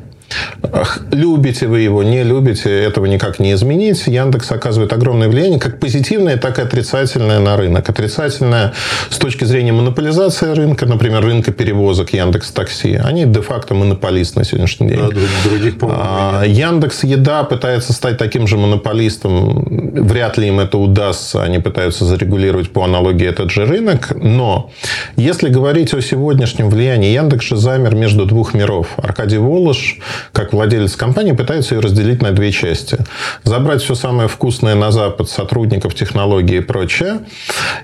Любите 1.11 1.67
вы 1.67 1.81
его, 1.81 2.03
не 2.03 2.23
любите, 2.23 2.69
этого 2.69 3.05
никак 3.05 3.39
не 3.39 3.53
изменить. 3.53 4.07
Яндекс 4.07 4.51
оказывает 4.51 4.91
огромное 4.91 5.29
влияние, 5.29 5.59
как 5.59 5.79
позитивное, 5.79 6.37
так 6.37 6.59
и 6.59 6.61
отрицательное 6.61 7.39
на 7.39 7.55
рынок. 7.55 7.89
Отрицательное 7.89 8.73
с 9.09 9.17
точки 9.17 9.45
зрения 9.45 9.71
монополизации 9.71 10.53
рынка, 10.53 10.85
например, 10.85 11.23
рынка 11.23 11.51
перевозок 11.51 12.13
Яндекс 12.13 12.51
Такси. 12.51 12.95
Они 12.95 13.25
де-факто 13.25 13.73
монополист 13.73 14.35
на 14.35 14.43
сегодняшний 14.43 14.89
день. 14.89 14.99
Да, 14.99 15.49
других, 15.49 15.75
а, 15.81 16.43
Яндекс 16.45 17.03
Еда 17.03 17.43
пытается 17.43 17.93
стать 17.93 18.17
таким 18.17 18.47
же 18.47 18.57
монополистом. 18.57 19.65
Вряд 20.07 20.37
ли 20.37 20.47
им 20.47 20.59
это 20.59 20.77
удастся. 20.77 21.43
Они 21.43 21.59
пытаются 21.59 22.05
зарегулировать 22.05 22.71
по 22.71 22.83
аналогии 22.83 23.27
этот 23.27 23.51
же 23.51 23.65
рынок. 23.65 24.11
Но 24.15 24.71
если 25.15 25.49
говорить 25.49 25.93
о 25.93 26.01
сегодняшнем 26.01 26.69
влиянии, 26.69 27.13
Яндекс 27.13 27.45
же 27.45 27.57
замер 27.57 27.95
между 27.95 28.25
двух 28.25 28.53
миров. 28.53 28.87
Аркадий 28.97 29.37
Волош 29.37 29.97
как 30.31 30.53
владелец 30.53 30.95
компании, 30.95 31.31
пытается 31.31 31.75
ее 31.75 31.81
разделить 31.81 32.21
на 32.21 32.31
две 32.31 32.51
части. 32.51 32.97
Забрать 33.43 33.81
все 33.81 33.95
самое 33.95 34.27
вкусное 34.27 34.75
на 34.75 34.91
Запад, 34.91 35.29
сотрудников, 35.29 35.95
технологии 35.95 36.57
и 36.57 36.61
прочее, 36.61 37.19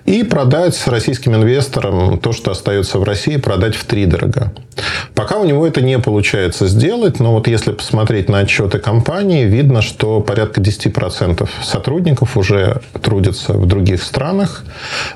и 0.05 0.23
продать 0.23 0.81
российским 0.87 1.35
инвесторам 1.35 2.19
то, 2.19 2.31
что 2.31 2.51
остается 2.51 2.99
в 2.99 3.03
России, 3.03 3.37
продать 3.37 3.75
в 3.75 3.85
три 3.85 4.05
дорого. 4.05 4.51
Пока 5.15 5.37
у 5.37 5.45
него 5.45 5.65
это 5.67 5.81
не 5.81 5.99
получается 5.99 6.67
сделать, 6.67 7.19
но 7.19 7.33
вот 7.33 7.47
если 7.47 7.71
посмотреть 7.71 8.29
на 8.29 8.39
отчеты 8.39 8.79
компании, 8.79 9.45
видно, 9.45 9.81
что 9.81 10.21
порядка 10.21 10.61
10% 10.61 11.47
сотрудников 11.63 12.35
уже 12.37 12.81
трудятся 13.01 13.53
в 13.53 13.67
других 13.67 14.01
странах. 14.01 14.63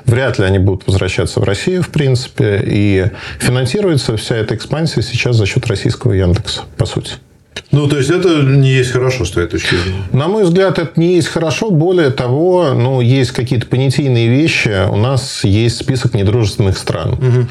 Вряд 0.04 0.38
ли 0.38 0.44
они 0.44 0.58
будут 0.58 0.86
возвращаться 0.86 1.40
в 1.40 1.44
Россию, 1.44 1.82
в 1.82 1.88
принципе. 1.88 2.62
И 2.64 3.06
финансируется 3.38 4.16
вся 4.16 4.36
эта 4.36 4.54
экспансия 4.54 5.02
сейчас 5.02 5.36
за 5.36 5.46
счет 5.46 5.66
российского 5.66 6.12
Яндекса, 6.12 6.62
по 6.76 6.86
сути. 6.86 7.07
Ну, 7.70 7.88
то 7.88 7.96
есть, 7.96 8.10
это 8.10 8.42
не 8.42 8.70
есть 8.70 8.92
хорошо 8.92 9.24
с 9.24 9.30
твоей 9.30 9.48
точки 9.48 9.74
зрения? 9.74 10.02
На 10.12 10.28
мой 10.28 10.44
взгляд, 10.44 10.78
это 10.78 10.98
не 10.98 11.16
есть 11.16 11.28
хорошо. 11.28 11.70
Более 11.70 12.10
того, 12.10 12.74
ну, 12.74 13.00
есть 13.00 13.32
какие-то 13.32 13.66
понятийные 13.66 14.28
вещи. 14.28 14.88
У 14.88 14.96
нас 14.96 15.44
есть 15.44 15.78
список 15.78 16.14
недружественных 16.14 16.78
стран. 16.78 17.12
Угу. 17.14 17.48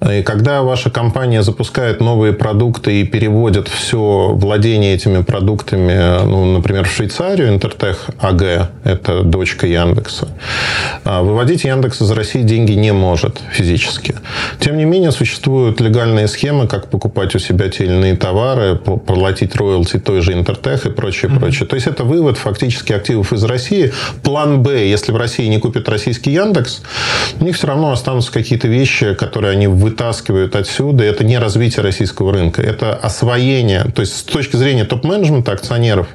И 0.00 0.22
когда 0.22 0.62
ваша 0.62 0.90
компания 0.90 1.42
запускает 1.42 2.00
новые 2.00 2.32
продукты 2.32 3.00
и 3.00 3.04
переводит 3.04 3.66
все 3.68 4.30
владение 4.32 4.94
этими 4.94 5.22
продуктами, 5.22 6.24
ну, 6.24 6.44
например, 6.44 6.86
в 6.86 6.92
Швейцарию, 6.92 7.48
Интертех 7.48 8.10
АГ, 8.20 8.70
это 8.84 9.22
дочка 9.24 9.66
Яндекса, 9.66 10.28
а 11.04 11.22
выводить 11.22 11.64
Яндекс 11.64 12.00
из 12.02 12.10
России 12.12 12.42
деньги 12.42 12.72
не 12.72 12.92
может 12.92 13.40
физически. 13.50 14.14
Тем 14.60 14.76
не 14.76 14.84
менее, 14.84 15.10
существуют 15.10 15.80
легальные 15.80 16.28
схемы, 16.28 16.68
как 16.68 16.90
покупать 16.90 17.34
у 17.34 17.40
себя 17.40 17.68
те 17.68 17.84
или 17.84 17.92
иные 17.94 18.16
товары, 18.16 18.76
платить 18.76 19.56
роялти 19.56 19.98
той 19.98 20.20
же 20.20 20.32
Интертех 20.32 20.86
и 20.86 20.90
прочее, 20.90 21.30
mm-hmm. 21.30 21.38
прочее. 21.40 21.66
То 21.66 21.74
есть, 21.74 21.88
это 21.88 22.04
вывод 22.04 22.38
фактически 22.38 22.92
активов 22.92 23.32
из 23.32 23.42
России. 23.42 23.92
План 24.22 24.62
Б, 24.62 24.86
если 24.86 25.10
в 25.10 25.16
России 25.16 25.46
не 25.48 25.58
купит 25.58 25.88
российский 25.88 26.30
Яндекс, 26.30 26.82
у 27.40 27.44
них 27.44 27.56
все 27.56 27.66
равно 27.66 27.90
останутся 27.90 28.30
какие-то 28.30 28.68
вещи, 28.68 29.14
которые 29.14 29.52
они 29.52 29.66
вы 29.66 29.87
вытаскивают 29.88 30.54
отсюда, 30.56 31.04
это 31.04 31.24
не 31.24 31.38
развитие 31.38 31.82
российского 31.82 32.32
рынка, 32.32 32.62
это 32.62 32.94
освоение. 32.94 33.86
То 33.94 34.00
есть, 34.00 34.16
с 34.16 34.22
точки 34.22 34.56
зрения 34.56 34.84
топ-менеджмента, 34.84 35.52
акционеров, 35.52 36.08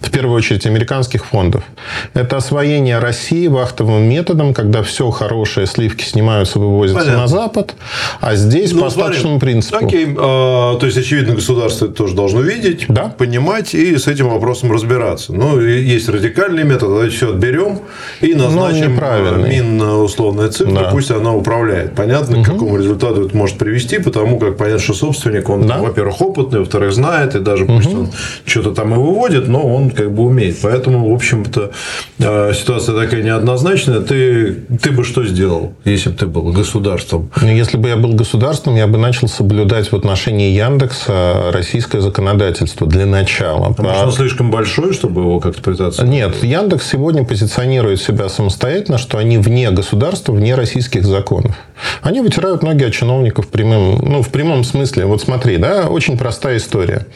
в 0.00 0.10
первую 0.10 0.36
очередь 0.36 0.66
американских 0.66 1.24
фондов, 1.24 1.64
это 2.12 2.36
освоение 2.36 2.98
России 2.98 3.46
вахтовым 3.46 4.02
методом, 4.02 4.54
когда 4.54 4.82
все 4.82 5.10
хорошее, 5.10 5.66
сливки 5.66 6.04
снимаются, 6.04 6.58
вывозятся 6.58 7.00
Понятно. 7.00 7.22
на 7.22 7.28
Запад, 7.28 7.74
а 8.20 8.34
здесь 8.36 8.72
ну, 8.72 8.82
по 8.82 8.86
остаточному 8.86 9.40
принципу. 9.40 9.84
Окей, 9.84 10.14
а, 10.16 10.78
то 10.78 10.86
есть, 10.86 10.98
очевидно, 10.98 11.34
государство 11.34 11.86
это 11.86 11.94
тоже 11.94 12.14
должно 12.14 12.40
видеть, 12.40 12.86
да? 12.88 13.04
понимать 13.04 13.74
и 13.74 13.96
с 13.96 14.06
этим 14.06 14.28
вопросом 14.28 14.72
разбираться. 14.72 15.32
Ну, 15.32 15.60
есть 15.60 16.08
радикальный 16.08 16.64
метод, 16.64 16.90
давайте 16.90 17.16
все 17.16 17.30
отберем 17.30 17.80
и 18.20 18.34
назначим 18.34 18.96
ну, 18.96 19.46
Мин 19.46 19.80
условная 19.80 20.48
цифра, 20.48 20.74
да. 20.74 20.90
пусть 20.90 21.10
она 21.10 21.32
управляет. 21.32 21.94
Понятно, 21.94 22.38
угу. 22.38 22.44
к 22.44 22.46
какому 22.46 22.76
результату 22.76 23.13
это 23.18 23.36
может 23.36 23.58
привести, 23.58 23.98
потому 23.98 24.38
как 24.38 24.56
понятно, 24.56 24.82
что 24.82 24.94
собственник, 24.94 25.48
он, 25.48 25.66
да. 25.66 25.78
во-первых, 25.78 26.20
опытный, 26.20 26.60
во-вторых, 26.60 26.92
знает, 26.92 27.34
и 27.34 27.40
даже 27.40 27.64
пусть 27.66 27.88
угу. 27.88 28.00
он 28.00 28.10
что-то 28.44 28.72
там 28.72 28.94
и 28.94 28.96
выводит, 28.96 29.48
но 29.48 29.62
он 29.62 29.90
как 29.90 30.12
бы 30.12 30.24
умеет. 30.24 30.58
Поэтому, 30.62 31.10
в 31.10 31.14
общем-то, 31.14 31.70
э, 32.18 32.52
ситуация 32.54 32.94
такая 32.94 33.22
неоднозначная. 33.22 34.00
Ты, 34.00 34.54
ты 34.80 34.90
бы 34.90 35.04
что 35.04 35.24
сделал, 35.24 35.74
если 35.84 36.10
бы 36.10 36.16
ты 36.16 36.26
был 36.26 36.52
государством? 36.52 37.30
Ну, 37.40 37.48
если 37.48 37.76
бы 37.76 37.88
я 37.88 37.96
был 37.96 38.12
государством, 38.14 38.76
я 38.76 38.86
бы 38.86 38.98
начал 38.98 39.28
соблюдать 39.28 39.92
в 39.92 39.96
отношении 39.96 40.50
Яндекса 40.52 41.50
российское 41.52 42.00
законодательство 42.00 42.86
для 42.86 43.06
начала. 43.06 43.72
Потому 43.72 43.94
что 43.94 44.04
он 44.06 44.12
слишком 44.12 44.50
большой, 44.50 44.92
чтобы 44.92 45.22
его 45.22 45.40
как-то 45.40 45.62
пытаться... 45.62 46.04
Нет, 46.04 46.42
Яндекс 46.42 46.88
сегодня 46.90 47.24
позиционирует 47.24 48.00
себя 48.00 48.28
самостоятельно, 48.28 48.98
что 48.98 49.18
они 49.18 49.38
вне 49.38 49.70
государства, 49.70 50.32
вне 50.32 50.54
российских 50.54 51.04
законов. 51.04 51.54
Они 52.02 52.20
вытирают 52.20 52.62
ноги 52.62 52.84
от 52.84 52.92
чиновников 53.04 53.48
прямым, 53.48 53.98
ну, 54.02 54.22
в 54.22 54.30
прямом 54.30 54.64
смысле. 54.64 55.04
Вот 55.04 55.20
смотри, 55.20 55.58
да, 55.58 55.88
очень 55.88 56.16
простая 56.16 56.56
история. 56.56 57.06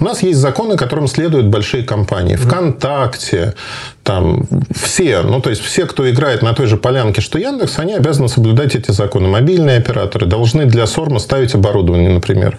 У 0.00 0.04
нас 0.04 0.22
есть 0.22 0.38
законы, 0.38 0.76
которым 0.76 1.06
следуют 1.06 1.46
большие 1.46 1.84
компании. 1.84 2.34
ВКонтакте, 2.34 3.54
там 4.08 4.46
все, 4.74 5.20
ну, 5.20 5.38
то 5.42 5.50
есть 5.50 5.60
все, 5.60 5.84
кто 5.84 6.08
играет 6.08 6.40
на 6.40 6.54
той 6.54 6.66
же 6.66 6.78
полянке, 6.78 7.20
что 7.20 7.38
Яндекс, 7.38 7.78
они 7.78 7.92
обязаны 7.92 8.30
соблюдать 8.30 8.74
эти 8.74 8.90
законы. 8.90 9.28
Мобильные 9.28 9.76
операторы 9.76 10.24
должны 10.24 10.64
для 10.64 10.86
Сорма 10.86 11.18
ставить 11.18 11.54
оборудование, 11.54 12.08
например. 12.08 12.56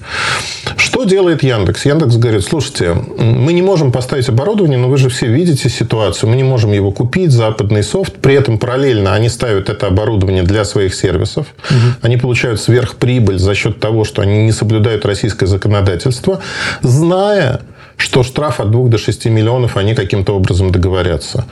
Что 0.78 1.06
делает 1.06 1.42
Яндекс? 1.42 1.86
Яндекс 1.86 2.18
говорит, 2.18 2.44
слушайте, 2.44 2.94
мы 2.94 3.52
не 3.54 3.64
можем 3.64 3.92
поставить 3.92 4.30
оборудование, 4.30 4.78
но 4.78 4.90
вы 4.90 4.98
же 4.98 5.10
все 5.10 5.26
видите 5.26 5.70
ситуацию, 5.70 6.30
мы 6.30 6.36
не 6.36 6.44
можем 6.44 6.72
его 6.72 6.92
купить, 6.92 7.32
западный 7.32 7.82
софт, 7.82 8.18
при 8.22 8.36
этом 8.36 8.60
параллельно 8.60 9.16
они 9.16 9.28
ставят 9.28 9.70
это 9.70 9.88
оборудование 9.88 10.44
для 10.44 10.66
своих 10.66 10.94
сервисов, 10.94 11.48
угу. 11.68 11.78
они 12.04 12.18
получают 12.18 12.62
сверхприбыль 12.62 13.40
за 13.40 13.56
счет 13.56 13.80
того, 13.80 14.06
что 14.06 14.22
они 14.22 14.46
не 14.46 14.52
соблюдают 14.52 15.04
российское 15.04 15.48
законодательство, 15.48 16.42
зная, 16.84 17.62
что 18.00 18.24
штраф 18.24 18.60
от 18.62 18.72
2 18.72 18.88
до 18.88 18.98
6 18.98 19.26
миллионов 19.26 19.76
они 19.76 19.94
каким-то 19.94 20.34
образом 20.34 20.72
договорятся. 20.72 21.46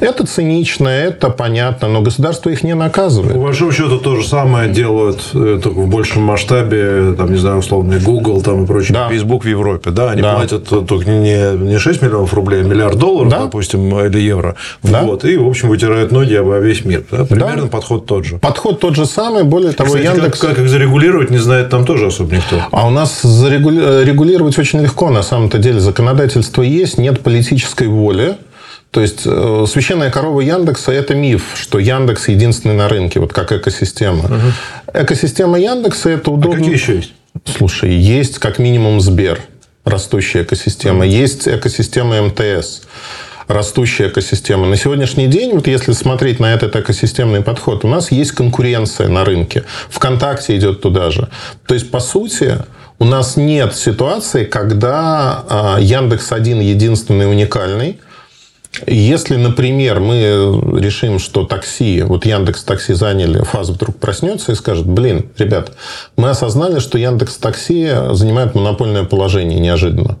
Это 0.00 0.26
цинично, 0.26 0.88
это 0.88 1.30
понятно, 1.30 1.88
но 1.88 2.02
государство 2.02 2.50
их 2.50 2.62
не 2.62 2.74
наказывает. 2.74 3.32
По 3.32 3.40
большому 3.40 3.72
счету 3.72 3.98
то 3.98 4.16
же 4.16 4.28
самое 4.28 4.70
делают 4.70 5.30
э, 5.32 5.58
только 5.62 5.80
в 5.80 5.88
большем 5.88 6.22
масштабе, 6.22 7.14
там, 7.16 7.32
не 7.32 7.38
знаю, 7.38 7.58
условно, 7.58 7.98
Google 7.98 8.42
там 8.42 8.64
и 8.64 8.66
прочее, 8.66 8.94
да. 8.94 9.08
Facebook 9.08 9.44
в 9.44 9.48
Европе. 9.48 9.90
Да, 9.90 10.10
они 10.10 10.20
да. 10.20 10.34
платят 10.34 10.68
только 10.86 11.10
не, 11.10 11.56
не 11.56 11.78
6 11.78 12.02
миллионов 12.02 12.34
рублей, 12.34 12.60
а 12.60 12.64
миллиард 12.64 12.98
долларов, 12.98 13.30
да. 13.30 13.38
допустим, 13.44 13.98
или 13.98 14.20
евро. 14.20 14.56
Да. 14.82 15.02
Вот, 15.02 15.24
и, 15.24 15.38
в 15.38 15.48
общем, 15.48 15.70
вытирают 15.70 16.12
ноги 16.12 16.34
об 16.34 16.52
весь 16.62 16.84
мир. 16.84 17.02
Да? 17.10 17.24
Примерно 17.24 17.62
да. 17.62 17.68
подход 17.68 18.04
тот 18.04 18.26
же. 18.26 18.36
Подход 18.38 18.78
тот 18.78 18.94
же 18.94 19.06
самый, 19.06 19.44
более 19.44 19.72
того, 19.72 19.88
Кстати, 19.88 20.04
Яндекс... 20.04 20.38
Как, 20.38 20.50
как 20.50 20.58
их 20.58 20.68
зарегулировать, 20.68 21.30
не 21.30 21.38
знает 21.38 21.70
там 21.70 21.86
тоже 21.86 22.06
особо 22.06 22.36
никто. 22.36 22.60
А 22.70 22.86
у 22.86 22.90
нас 22.90 23.22
зарегулировать 23.22 24.58
очень 24.58 24.82
легко, 24.82 25.08
на 25.10 25.22
самом-то 25.22 25.58
деле, 25.58 25.80
законодательство 25.94 26.62
есть, 26.62 26.98
нет 26.98 27.22
политической 27.22 27.86
воли. 27.86 28.36
То 28.90 29.00
есть 29.00 29.22
э, 29.24 29.64
священная 29.68 30.10
корова 30.10 30.40
Яндекса 30.40 30.92
это 30.92 31.14
миф, 31.14 31.42
что 31.54 31.78
Яндекс 31.78 32.28
единственный 32.28 32.74
на 32.74 32.88
рынке, 32.88 33.20
вот 33.20 33.32
как 33.32 33.52
экосистема. 33.52 34.24
Угу. 34.24 35.02
Экосистема 35.02 35.58
Яндекса 35.58 36.10
это 36.10 36.30
удобно. 36.30 36.56
А 36.56 36.58
какие 36.58 36.74
еще 36.74 36.96
есть? 36.96 37.12
Слушай, 37.44 37.92
есть 37.92 38.38
как 38.38 38.58
минимум 38.58 39.00
Сбер, 39.00 39.40
растущая 39.84 40.42
экосистема, 40.42 41.04
угу. 41.04 41.06
есть 41.06 41.48
экосистема 41.48 42.22
МТС 42.22 42.82
растущая 43.46 44.08
экосистема. 44.08 44.66
На 44.66 44.76
сегодняшний 44.76 45.26
день, 45.26 45.52
вот 45.52 45.66
если 45.66 45.92
смотреть 45.92 46.40
на 46.40 46.54
этот 46.54 46.76
экосистемный 46.76 47.42
подход, 47.42 47.84
у 47.84 47.88
нас 47.88 48.10
есть 48.10 48.32
конкуренция 48.32 49.08
на 49.08 49.24
рынке. 49.24 49.64
ВКонтакте 49.90 50.56
идет 50.56 50.80
туда 50.80 51.10
же. 51.10 51.28
То 51.66 51.74
есть, 51.74 51.90
по 51.90 52.00
сути, 52.00 52.58
у 52.98 53.04
нас 53.04 53.36
нет 53.36 53.74
ситуации, 53.74 54.44
когда 54.44 55.44
а, 55.48 55.78
Яндекс 55.80 56.32
один 56.32 56.60
единственный 56.60 57.30
уникальный. 57.30 58.00
Если, 58.86 59.36
например, 59.36 60.00
мы 60.00 60.80
решим, 60.80 61.20
что 61.20 61.44
такси, 61.44 62.02
вот 62.02 62.26
Яндекс 62.26 62.64
Такси 62.64 62.94
заняли, 62.94 63.42
ФАЗ 63.42 63.70
вдруг 63.70 63.98
проснется 63.98 64.50
и 64.50 64.56
скажет, 64.56 64.84
блин, 64.84 65.30
ребят, 65.38 65.72
мы 66.16 66.30
осознали, 66.30 66.80
что 66.80 66.98
Яндекс 66.98 67.36
Такси 67.36 67.88
занимает 68.12 68.56
монопольное 68.56 69.04
положение 69.04 69.60
неожиданно. 69.60 70.18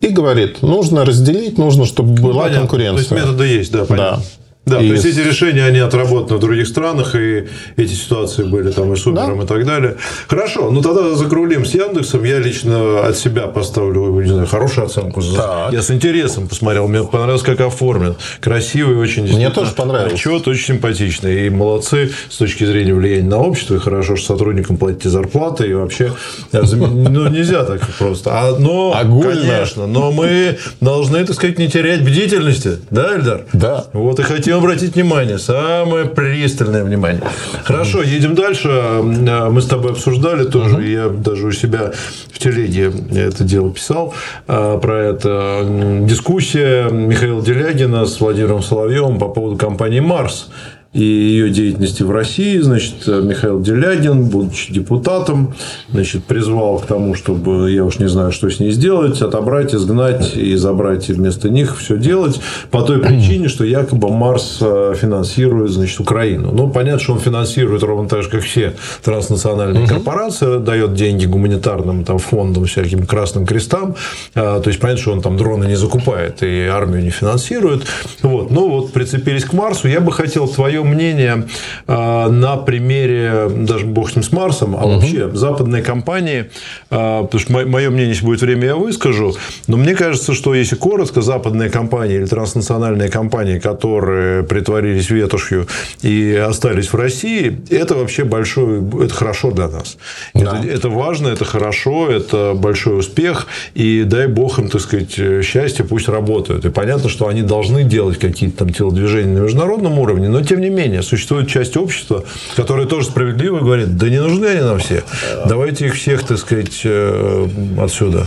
И 0.00 0.08
говорит, 0.08 0.62
нужно 0.62 1.04
разделить, 1.04 1.56
нужно, 1.58 1.84
чтобы 1.84 2.20
была 2.20 2.44
Понятно. 2.44 2.60
конкуренция. 2.60 3.08
То 3.08 3.14
есть 3.14 3.26
методы 3.26 3.46
есть, 3.46 3.72
да, 3.72 3.84
понятно. 3.84 4.16
Да. 4.16 4.22
Да, 4.68 4.80
И 4.80 4.88
то 4.88 4.94
есть 4.94 5.04
эти 5.04 5.20
решения, 5.20 5.64
они 5.64 5.78
отработаны 5.78 6.36
в 6.38 6.40
других 6.40 6.66
странах, 6.68 7.14
и 7.14 7.46
эти 7.76 7.92
ситуации 7.94 8.44
были 8.44 8.70
там 8.70 8.92
и 8.92 8.96
с 8.96 9.06
Uber 9.06 9.42
и 9.42 9.46
так 9.46 9.64
далее. 9.64 9.96
Хорошо, 10.28 10.70
ну 10.70 10.82
тогда 10.82 11.14
закруглим 11.14 11.64
с 11.64 11.74
Яндексом. 11.74 12.24
Я 12.24 12.38
лично 12.38 13.06
от 13.06 13.16
себя 13.16 13.46
поставлю, 13.46 14.20
не 14.20 14.28
знаю, 14.28 14.46
хорошую 14.46 14.86
оценку. 14.86 15.22
Так. 15.22 15.72
Я 15.72 15.82
с 15.82 15.90
интересом 15.90 16.48
посмотрел, 16.48 16.88
мне 16.88 17.02
понравилось, 17.04 17.42
как 17.42 17.60
оформлен. 17.60 18.16
Красивый 18.40 18.96
очень. 18.96 19.22
действительно. 19.22 19.54
тоже 19.54 19.72
понравилось. 19.72 20.12
Отчет 20.14 20.46
очень 20.48 20.64
симпатичный. 20.66 21.46
И 21.46 21.50
молодцы 21.50 22.10
с 22.28 22.36
точки 22.36 22.64
зрения 22.64 22.94
влияния 22.94 23.28
на 23.28 23.38
общество. 23.38 23.76
И 23.76 23.78
хорошо, 23.78 24.16
что 24.16 24.34
сотрудникам 24.34 24.76
платите 24.76 25.08
зарплаты. 25.08 25.68
И 25.68 25.74
вообще, 25.74 26.12
зам- 26.52 27.08
ну, 27.08 27.28
нельзя 27.28 27.64
так 27.64 27.80
просто. 27.98 28.30
А, 28.32 28.56
но, 28.58 28.94
Огульно. 28.96 29.40
конечно, 29.40 29.86
но 29.86 30.10
мы 30.12 30.58
должны, 30.80 31.24
так 31.24 31.34
сказать, 31.36 31.58
не 31.58 31.68
терять 31.68 32.02
бдительности. 32.02 32.78
Да, 32.90 33.16
Эльдар? 33.16 33.42
Да. 33.52 33.86
Вот 33.92 34.18
и 34.20 34.22
хотим 34.22 34.57
обратить 34.58 34.94
внимание, 34.94 35.38
самое 35.38 36.06
пристальное 36.06 36.84
внимание. 36.84 37.22
Хорошо, 37.64 38.02
едем 38.02 38.34
дальше. 38.34 38.68
Э, 38.68 39.48
Мы 39.50 39.60
с 39.60 39.66
тобой 39.66 39.92
обсуждали 39.92 40.44
тоже, 40.44 40.86
я 40.86 41.08
даже 41.08 41.46
у 41.46 41.52
себя 41.52 41.92
в 42.32 42.38
телеге 42.38 42.92
это 43.14 43.44
дело 43.44 43.72
писал 43.72 44.14
э, 44.46 44.78
про 44.80 44.98
это. 45.02 45.66
Дискуссия 46.02 46.88
Михаила 46.90 47.42
Делягина 47.42 48.06
с 48.06 48.20
Владимиром 48.20 48.62
Соловьевым 48.62 49.18
по 49.18 49.28
поводу 49.28 49.56
компании 49.56 50.00
«Марс» 50.00 50.48
и 50.92 51.02
ее 51.02 51.50
деятельности 51.50 52.02
в 52.02 52.10
России. 52.10 52.58
Значит, 52.58 53.06
Михаил 53.06 53.60
Делягин, 53.60 54.24
будучи 54.24 54.72
депутатом, 54.72 55.54
значит, 55.92 56.24
призвал 56.24 56.78
к 56.78 56.86
тому, 56.86 57.14
чтобы, 57.14 57.70
я 57.70 57.84
уж 57.84 57.98
не 57.98 58.08
знаю, 58.08 58.32
что 58.32 58.48
с 58.48 58.58
ней 58.58 58.70
сделать, 58.70 59.20
отобрать, 59.20 59.74
изгнать 59.74 60.34
и 60.34 60.54
забрать 60.56 61.10
и 61.10 61.12
вместо 61.12 61.50
них 61.50 61.76
все 61.78 61.98
делать 61.98 62.40
по 62.70 62.82
той 62.82 63.00
причине, 63.00 63.48
что 63.48 63.64
якобы 63.64 64.08
Марс 64.08 64.58
э, 64.60 64.94
финансирует, 64.96 65.70
значит, 65.70 66.00
Украину. 66.00 66.52
Ну, 66.52 66.70
понятно, 66.70 67.00
что 67.00 67.12
он 67.12 67.20
финансирует 67.20 67.82
ровно 67.82 68.08
так 68.08 68.22
же, 68.22 68.30
как 68.30 68.42
все 68.42 68.74
транснациональные 69.04 69.86
корпорации, 69.86 70.58
дает 70.58 70.94
деньги 70.94 71.26
гуманитарным 71.26 72.04
там, 72.04 72.18
фондам, 72.18 72.64
всяким 72.64 73.06
красным 73.06 73.44
крестам. 73.46 73.94
А, 74.34 74.60
То 74.60 74.68
есть, 74.68 74.80
понятно, 74.80 75.02
что 75.02 75.12
он 75.12 75.20
там 75.20 75.36
дроны 75.36 75.66
не 75.66 75.76
закупает 75.76 76.42
и 76.42 76.62
армию 76.62 77.02
не 77.02 77.10
финансирует. 77.10 77.82
Вот. 78.22 78.50
Ну, 78.50 78.70
вот 78.70 78.92
прицепились 78.92 79.44
к 79.44 79.52
Марсу. 79.52 79.88
Я 79.88 80.00
бы 80.00 80.12
хотел 80.12 80.48
твое 80.48 80.77
мнение 80.84 81.46
а, 81.86 82.28
на 82.28 82.56
примере, 82.56 83.48
даже 83.48 83.86
бог 83.86 84.10
с 84.10 84.16
ним 84.16 84.22
с 84.22 84.32
Марсом, 84.32 84.76
а 84.76 84.86
вообще 84.86 85.30
западные 85.34 85.82
компании, 85.82 86.50
а, 86.90 87.24
потому 87.24 87.40
что 87.40 87.52
мое 87.52 87.90
мнение, 87.90 88.10
если 88.10 88.24
будет 88.24 88.42
время, 88.42 88.66
я 88.66 88.76
выскажу, 88.76 89.34
но 89.66 89.76
мне 89.76 89.94
кажется, 89.94 90.34
что 90.34 90.54
если 90.54 90.76
коротко, 90.76 91.22
западные 91.22 91.70
компании 91.70 92.16
или 92.16 92.26
транснациональные 92.26 93.08
компании, 93.08 93.58
которые 93.58 94.42
притворились 94.42 95.10
ветошью 95.10 95.66
и 96.02 96.34
остались 96.34 96.92
в 96.92 96.94
России, 96.94 97.60
это 97.70 97.94
вообще 97.94 98.24
большой, 98.24 98.82
это 99.04 99.14
хорошо 99.14 99.50
для 99.50 99.68
нас. 99.68 99.96
Да. 100.34 100.58
Это, 100.58 100.68
это 100.68 100.88
важно, 100.88 101.28
это 101.28 101.44
хорошо, 101.44 102.10
это 102.10 102.54
большой 102.54 102.98
успех, 102.98 103.46
и 103.74 104.04
дай 104.04 104.26
бог 104.26 104.58
им, 104.58 104.68
так 104.68 104.80
сказать, 104.80 105.44
счастье, 105.44 105.84
пусть 105.84 106.08
работают. 106.08 106.64
И 106.64 106.70
понятно, 106.70 107.08
что 107.08 107.28
они 107.28 107.42
должны 107.42 107.84
делать 107.84 108.18
какие-то 108.18 108.58
там 108.58 108.72
телодвижения 108.72 109.38
на 109.38 109.44
международном 109.44 109.98
уровне, 109.98 110.28
но 110.28 110.42
тем 110.42 110.60
не 110.60 110.67
менее, 110.68 111.02
существует 111.02 111.48
часть 111.48 111.76
общества, 111.76 112.24
которая 112.56 112.86
тоже 112.86 113.06
справедливо 113.08 113.58
говорит, 113.58 113.96
да 113.96 114.08
не 114.08 114.20
нужны 114.20 114.46
они 114.46 114.60
нам 114.60 114.78
все, 114.78 115.02
давайте 115.46 115.86
их 115.86 115.94
всех, 115.94 116.24
так 116.26 116.38
сказать, 116.38 116.80
э, 116.84 117.48
отсюда. 117.78 118.26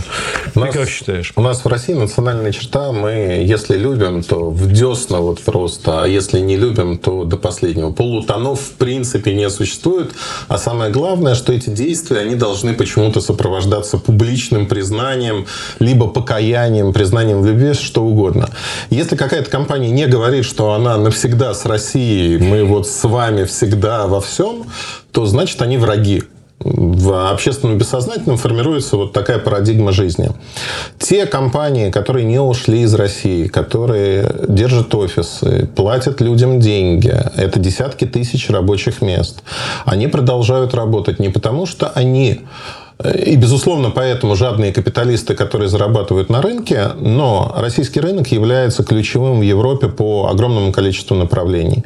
У 0.54 0.60
Ты 0.60 0.60
нас- 0.66 0.74
как 0.74 0.88
считаешь? 0.88 1.32
У 1.36 1.42
нас 1.42 1.64
в 1.64 1.68
России 1.68 1.94
национальная 1.94 2.52
черта, 2.52 2.92
мы, 2.92 3.44
если 3.46 3.76
любим, 3.76 4.22
то 4.22 4.50
в 4.50 4.70
десна 4.72 5.18
вот 5.18 5.40
просто, 5.40 6.02
а 6.02 6.06
если 6.06 6.40
не 6.40 6.56
любим, 6.56 6.98
то 6.98 7.24
до 7.24 7.36
последнего. 7.36 7.92
Полутонов 7.92 8.60
в 8.60 8.72
принципе 8.72 9.34
не 9.34 9.48
существует, 9.50 10.10
а 10.48 10.58
самое 10.58 10.90
главное, 10.90 11.34
что 11.34 11.52
эти 11.52 11.70
действия, 11.70 12.20
они 12.20 12.34
должны 12.34 12.74
почему-то 12.74 13.20
сопровождаться 13.20 13.98
публичным 13.98 14.66
признанием, 14.66 15.46
либо 15.78 16.06
покаянием, 16.08 16.92
признанием 16.92 17.42
в 17.42 17.46
любви, 17.46 17.72
что 17.74 18.02
угодно. 18.04 18.48
Если 18.90 19.16
какая-то 19.16 19.50
компания 19.50 19.90
не 19.90 20.06
говорит, 20.06 20.44
что 20.44 20.72
она 20.72 20.96
навсегда 20.96 21.54
с 21.54 21.64
Россией, 21.66 22.31
мы 22.38 22.64
вот 22.64 22.86
с 22.86 23.04
вами 23.04 23.44
всегда 23.44 24.06
во 24.06 24.20
всем, 24.20 24.64
то 25.12 25.26
значит 25.26 25.60
они 25.62 25.78
враги 25.78 26.22
в 26.64 27.30
общественном 27.30 27.78
бессознательном 27.78 28.36
формируется 28.36 28.96
вот 28.96 29.12
такая 29.12 29.38
парадигма 29.38 29.92
жизни. 29.92 30.30
Те 30.98 31.26
компании, 31.26 31.90
которые 31.90 32.24
не 32.24 32.38
ушли 32.38 32.82
из 32.82 32.94
России, 32.94 33.48
которые 33.48 34.30
держат 34.48 34.94
офисы, 34.94 35.68
платят 35.74 36.20
людям 36.20 36.60
деньги, 36.60 37.14
это 37.36 37.58
десятки 37.58 38.04
тысяч 38.06 38.48
рабочих 38.50 39.02
мест, 39.02 39.42
они 39.84 40.06
продолжают 40.06 40.74
работать 40.74 41.18
не 41.18 41.30
потому, 41.30 41.66
что 41.66 41.88
они 41.88 42.42
и, 43.04 43.36
безусловно, 43.36 43.90
поэтому 43.90 44.36
жадные 44.36 44.72
капиталисты, 44.72 45.34
которые 45.34 45.68
зарабатывают 45.68 46.28
на 46.30 46.42
рынке, 46.42 46.90
но 47.00 47.52
российский 47.56 48.00
рынок 48.00 48.28
является 48.28 48.84
ключевым 48.84 49.40
в 49.40 49.42
Европе 49.42 49.88
по 49.88 50.28
огромному 50.30 50.72
количеству 50.72 51.16
направлений. 51.16 51.84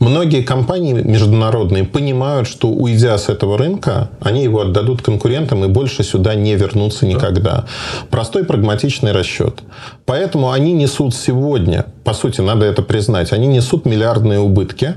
Многие 0.00 0.42
компании 0.42 0.92
международные 0.92 1.82
понимают, 1.82 2.46
что 2.46 2.68
уйдя 2.68 3.18
с 3.18 3.28
этого 3.28 3.58
рынка, 3.58 4.10
они 4.20 4.44
его 4.44 4.60
отдадут 4.60 5.02
конкурентам 5.02 5.64
и 5.64 5.68
больше 5.68 6.04
сюда 6.04 6.36
не 6.36 6.54
вернутся 6.54 7.04
никогда. 7.04 7.64
Простой 8.08 8.44
прагматичный 8.44 9.10
расчет. 9.10 9.62
Поэтому 10.06 10.52
они 10.52 10.72
несут 10.72 11.16
сегодня, 11.16 11.86
по 12.04 12.14
сути, 12.14 12.40
надо 12.40 12.64
это 12.64 12.82
признать, 12.82 13.32
они 13.32 13.48
несут 13.48 13.86
миллиардные 13.86 14.38
убытки, 14.38 14.94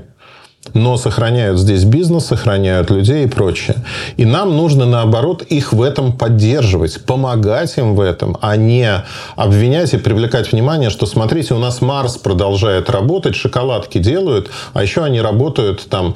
но 0.74 0.96
сохраняют 0.96 1.58
здесь 1.58 1.84
бизнес, 1.84 2.26
сохраняют 2.26 2.90
людей 2.90 3.24
и 3.24 3.28
прочее. 3.28 3.76
И 4.16 4.24
нам 4.24 4.56
нужно, 4.56 4.86
наоборот, 4.86 5.42
их 5.42 5.72
в 5.72 5.82
этом 5.82 6.16
поддерживать, 6.16 7.04
помогать 7.04 7.76
им 7.78 7.94
в 7.94 8.00
этом, 8.00 8.38
а 8.40 8.56
не 8.56 9.04
обвинять 9.36 9.92
и 9.94 9.98
привлекать 9.98 10.52
внимание, 10.52 10.90
что, 10.90 11.06
смотрите, 11.06 11.54
у 11.54 11.58
нас 11.58 11.80
Марс 11.80 12.16
продолжает 12.16 12.90
работать, 12.90 13.34
шоколадки 13.34 13.98
делают, 13.98 14.50
а 14.72 14.82
еще 14.82 15.02
они 15.02 15.20
работают 15.20 15.86
там 15.88 16.14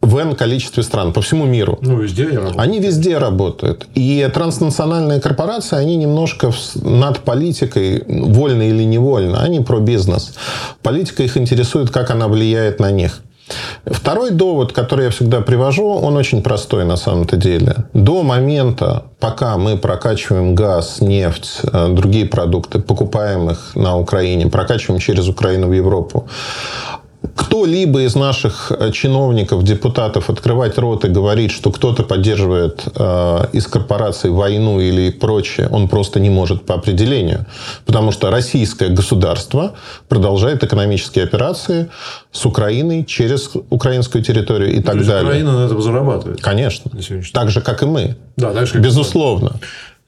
в 0.00 0.16
N 0.16 0.36
количестве 0.36 0.84
стран 0.84 1.12
по 1.12 1.20
всему 1.20 1.44
миру. 1.44 1.78
Ну, 1.82 1.98
везде 1.98 2.26
они 2.28 2.36
работают. 2.36 2.60
Они 2.60 2.78
везде 2.78 3.18
работают. 3.18 3.88
И 3.94 4.30
транснациональные 4.32 5.20
корпорации, 5.20 5.76
они 5.76 5.96
немножко 5.96 6.52
над 6.76 7.20
политикой, 7.20 8.04
вольно 8.06 8.62
или 8.62 8.84
невольно, 8.84 9.42
они 9.42 9.60
про 9.60 9.80
бизнес. 9.80 10.34
Политика 10.82 11.24
их 11.24 11.36
интересует, 11.36 11.90
как 11.90 12.10
она 12.10 12.28
влияет 12.28 12.78
на 12.78 12.92
них. 12.92 13.20
Второй 13.84 14.30
довод, 14.30 14.72
который 14.72 15.04
я 15.04 15.10
всегда 15.10 15.40
привожу, 15.40 15.86
он 15.88 16.16
очень 16.16 16.42
простой 16.42 16.84
на 16.84 16.96
самом-то 16.96 17.36
деле. 17.36 17.76
До 17.92 18.22
момента, 18.22 19.04
пока 19.20 19.56
мы 19.56 19.76
прокачиваем 19.76 20.54
газ, 20.54 21.00
нефть, 21.00 21.60
э, 21.72 21.88
другие 21.88 22.26
продукты, 22.26 22.80
покупаем 22.80 23.50
их 23.50 23.76
на 23.76 23.96
Украине, 23.96 24.46
прокачиваем 24.46 25.00
через 25.00 25.28
Украину 25.28 25.68
в 25.68 25.72
Европу, 25.72 26.28
кто-либо 27.34 28.02
из 28.02 28.14
наших 28.14 28.72
э, 28.72 28.90
чиновников, 28.92 29.62
депутатов 29.62 30.30
открывать 30.30 30.78
рот 30.78 31.04
и 31.04 31.08
говорить, 31.08 31.50
что 31.50 31.70
кто-то 31.70 32.02
поддерживает 32.02 32.84
э, 32.94 33.46
из 33.52 33.66
корпораций 33.66 34.30
войну 34.30 34.80
или 34.80 35.10
прочее, 35.10 35.68
он 35.70 35.88
просто 35.88 36.20
не 36.20 36.30
может 36.30 36.64
по 36.64 36.74
определению. 36.74 37.46
Потому 37.84 38.12
что 38.12 38.30
российское 38.30 38.88
государство 38.88 39.74
продолжает 40.08 40.64
экономические 40.64 41.24
операции 41.24 41.88
с 42.32 42.46
Украиной 42.46 43.04
через 43.04 43.50
украинскую 43.70 44.22
территорию 44.22 44.72
и 44.72 44.80
То 44.80 44.92
так 44.92 45.06
далее. 45.06 45.24
Украина 45.24 45.58
на 45.60 45.66
этом 45.66 45.82
зарабатывает. 45.82 46.40
Конечно. 46.40 46.90
Так 47.32 47.50
же, 47.50 47.60
как 47.60 47.82
и 47.82 47.86
мы. 47.86 48.16
Да, 48.36 48.52
так 48.52 48.66
же, 48.66 48.74
как- 48.74 48.82
Безусловно. 48.82 49.52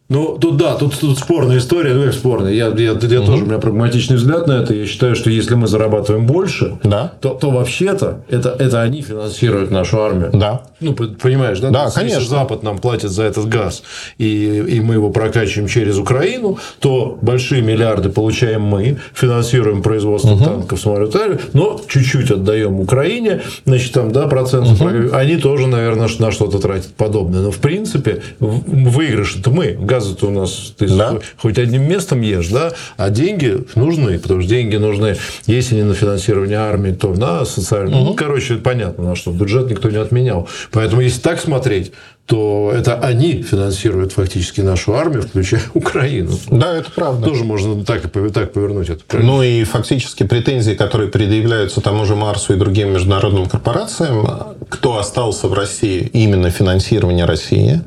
Ну, 0.09 0.39
тут 0.41 0.57
да, 0.57 0.75
тут, 0.75 0.99
тут 0.99 1.19
спорная 1.19 1.59
история, 1.59 1.93
ну, 1.93 2.11
спорная. 2.13 2.53
Я, 2.53 2.69
я, 2.69 2.93
я 2.93 3.21
тоже, 3.21 3.43
у 3.43 3.47
меня 3.47 3.59
прагматичный 3.59 4.17
взгляд 4.17 4.47
на 4.47 4.63
это. 4.63 4.73
Я 4.73 4.87
считаю, 4.87 5.15
что 5.15 5.29
если 5.29 5.55
мы 5.55 5.67
зарабатываем 5.67 6.27
больше, 6.27 6.79
Да. 6.83 7.13
то, 7.21 7.31
то 7.35 7.51
вообще-то 7.51 8.23
это, 8.31 8.57
это 8.59 8.81
они 8.81 9.03
финансируют 9.03 9.71
нашу 9.71 10.01
армию. 10.01 10.31
Да. 10.33 10.63
Ну, 10.81 10.95
понимаешь, 10.95 11.61
да? 11.61 11.69
Да, 11.71 11.85
Если 11.85 12.01
конечно. 12.01 12.25
Запад 12.25 12.63
нам 12.63 12.79
платит 12.79 13.11
за 13.11 13.25
этот 13.25 13.49
газ, 13.49 13.83
и, 14.17 14.65
и 14.69 14.81
мы 14.81 14.95
его 14.95 15.11
прокачиваем 15.11 15.69
через 15.69 15.99
Украину, 15.99 16.59
то 16.81 17.19
большие 17.21 17.61
миллиарды 17.61 18.09
получаем 18.09 18.63
мы, 18.63 18.97
финансируем 19.13 19.83
производство 19.83 20.39
танков, 20.39 20.81
самолетов, 20.81 21.41
но 21.53 21.79
чуть-чуть 21.87 22.31
отдаем 22.31 22.81
Украине, 22.81 23.43
значит, 23.67 23.93
там, 23.93 24.11
да, 24.13 24.27
процентов, 24.27 24.81
они 25.13 25.37
тоже, 25.37 25.67
наверное, 25.67 26.09
на 26.19 26.31
что-то 26.31 26.59
тратят 26.59 26.95
подобное. 26.95 27.41
Но, 27.43 27.51
в 27.51 27.59
принципе, 27.59 28.23
выигрыш 28.41 29.37
это 29.37 29.51
мы. 29.51 29.77
Газ 29.79 29.98
заказы-то 30.01 30.27
у 30.29 30.31
нас 30.31 30.73
ты 30.77 30.87
Да. 30.89 31.19
хоть 31.37 31.59
одним 31.59 31.89
местом 31.89 32.21
ешь, 32.21 32.49
да, 32.49 32.73
а 32.97 33.11
деньги 33.11 33.65
нужны, 33.75 34.19
потому 34.19 34.41
что 34.41 34.51
деньги 34.51 34.77
нужны, 34.77 35.17
если 35.47 35.77
не 35.77 35.83
на 35.85 35.95
финансирование 35.95 36.59
армии, 36.59 36.93
то 36.93 37.09
на 37.15 37.45
социальную. 37.45 38.05
Ну, 38.05 38.15
короче, 38.15 38.57
понятно, 38.57 39.05
на 39.05 39.17
что 39.17 39.31
бюджет 39.33 39.71
никто 39.71 39.91
не 39.91 39.97
отменял. 39.99 40.49
Поэтому, 40.73 41.03
если 41.03 41.21
так 41.21 41.41
смотреть, 41.41 41.93
то 42.27 42.71
это 42.75 43.01
они 43.01 43.43
финансируют 43.43 44.13
фактически 44.13 44.61
нашу 44.61 44.95
армию, 44.95 45.23
включая 45.23 45.63
Украину. 45.75 46.33
Да, 46.51 46.77
это 46.77 46.91
правда. 46.95 47.27
Тоже 47.27 47.45
можно 47.45 47.85
так, 47.85 48.03
так 48.33 48.53
повернуть 48.53 48.91
это. 48.91 49.03
Ну 49.17 49.43
и 49.43 49.65
фактически 49.65 50.25
претензии, 50.25 50.73
которые 50.73 51.11
предъявляются 51.11 51.81
тому 51.81 52.05
же 52.05 52.15
Марсу 52.17 52.53
и 52.53 52.57
другим 52.57 52.93
международным 52.93 53.47
корпорациям, 53.47 54.29
кто 54.69 54.99
остался 54.99 55.49
в 55.49 55.55
России, 55.55 56.01
именно 56.13 56.51
финансирование 56.51 57.25
России. 57.25 57.81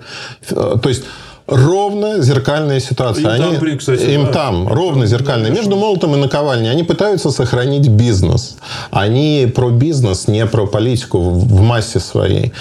Э, 0.50 0.76
То 0.82 0.90
есть 0.90 1.04
ровно 1.48 2.22
зеркальная 2.22 2.80
ситуация. 2.80 3.36
Им 3.36 3.44
там 3.44 3.60
при- 3.60 3.78
кстати, 3.78 4.04
им 4.04 4.26
да. 4.26 4.32
там 4.32 4.68
ровно 4.68 5.06
зеркальная. 5.06 5.52
Между 5.52 5.76
молотом 5.76 6.16
и 6.16 6.18
наковальней. 6.18 6.70
Они 6.70 6.84
пытаются 6.84 7.32
сохранить 7.32 7.88
бизнес. 7.88 8.58
Они 8.92 9.52
про 9.54 9.70
бизнес, 9.70 10.28
не 10.28 10.46
про 10.46 10.68
политику 10.68 11.20
в 11.20 11.62
массе 11.62 12.00
своей. 12.00 12.54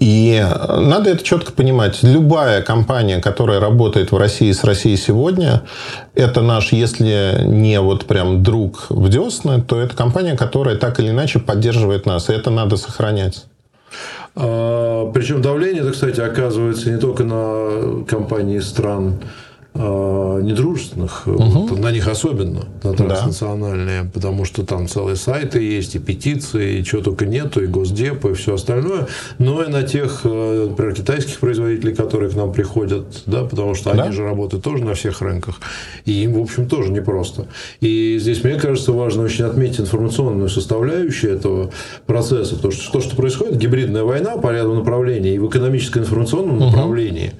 И 0.00 0.44
надо 0.68 1.10
это 1.10 1.24
четко 1.24 1.52
понимать. 1.52 2.02
Любая 2.02 2.62
компания, 2.62 3.20
которая 3.20 3.60
работает 3.60 4.12
в 4.12 4.16
России 4.16 4.52
с 4.52 4.64
Россией 4.64 4.96
сегодня, 4.96 5.62
это 6.14 6.42
наш, 6.42 6.72
если 6.72 7.42
не 7.44 7.80
вот 7.80 8.04
прям 8.04 8.42
друг 8.42 8.86
в 8.90 9.08
десны, 9.08 9.62
то 9.62 9.80
это 9.80 9.96
компания, 9.96 10.36
которая 10.36 10.76
так 10.76 11.00
или 11.00 11.10
иначе 11.10 11.38
поддерживает 11.38 12.06
нас. 12.06 12.28
И 12.28 12.32
это 12.32 12.50
надо 12.50 12.76
сохранять. 12.76 13.44
А, 14.36 15.10
причем 15.12 15.42
давление, 15.42 15.82
это, 15.82 15.92
кстати, 15.92 16.20
оказывается 16.20 16.90
не 16.90 16.98
только 16.98 17.24
на 17.24 18.04
компании 18.04 18.58
стран 18.58 19.20
а, 19.76 20.40
недружественных, 20.40 21.22
вот 21.26 21.78
на 21.78 21.90
них 21.90 22.06
особенно, 22.06 22.66
на 22.84 22.92
транснациональные, 22.92 24.04
потому 24.04 24.44
что 24.44 24.64
там 24.64 24.86
целые 24.86 25.16
сайты 25.16 25.60
есть, 25.60 25.96
и 25.96 25.98
петиции, 25.98 26.78
и 26.78 26.84
чего 26.84 27.02
только 27.02 27.26
нету, 27.26 27.60
и 27.62 27.66
Госдеп, 27.66 28.24
и 28.24 28.34
все 28.34 28.54
остальное, 28.54 29.08
но 29.38 29.64
и 29.64 29.68
на 29.68 29.82
тех, 29.82 30.20
э, 30.22 30.66
например, 30.70 30.94
китайских 30.94 31.40
производителей, 31.40 31.92
которые 31.92 32.30
к 32.30 32.36
нам 32.36 32.52
приходят, 32.52 33.22
да, 33.26 33.42
потому 33.42 33.74
что 33.74 33.92
Да. 33.92 34.04
они 34.04 34.12
же 34.12 34.22
работают 34.22 34.62
тоже 34.62 34.84
на 34.84 34.94
всех 34.94 35.20
рынках, 35.22 35.56
и 36.04 36.12
им, 36.22 36.34
в 36.34 36.40
общем, 36.40 36.68
тоже 36.68 36.92
непросто. 36.92 37.48
И 37.80 38.16
здесь, 38.20 38.44
мне 38.44 38.54
кажется, 38.54 38.92
важно 38.92 39.24
очень 39.24 39.44
отметить 39.44 39.80
информационную 39.80 40.50
составляющую 40.50 41.34
этого 41.34 41.72
процесса, 42.06 42.54
потому 42.54 42.72
что 42.72 42.92
то, 42.92 43.00
что 43.00 43.16
происходит, 43.16 43.58
гибридная 43.58 44.04
война 44.04 44.36
по 44.36 44.52
ряду 44.52 44.74
направлений, 44.74 45.34
и 45.34 45.38
в 45.40 45.48
экономическо-информационном 45.48 46.60
направлении 46.60 47.32
а, 47.32 47.34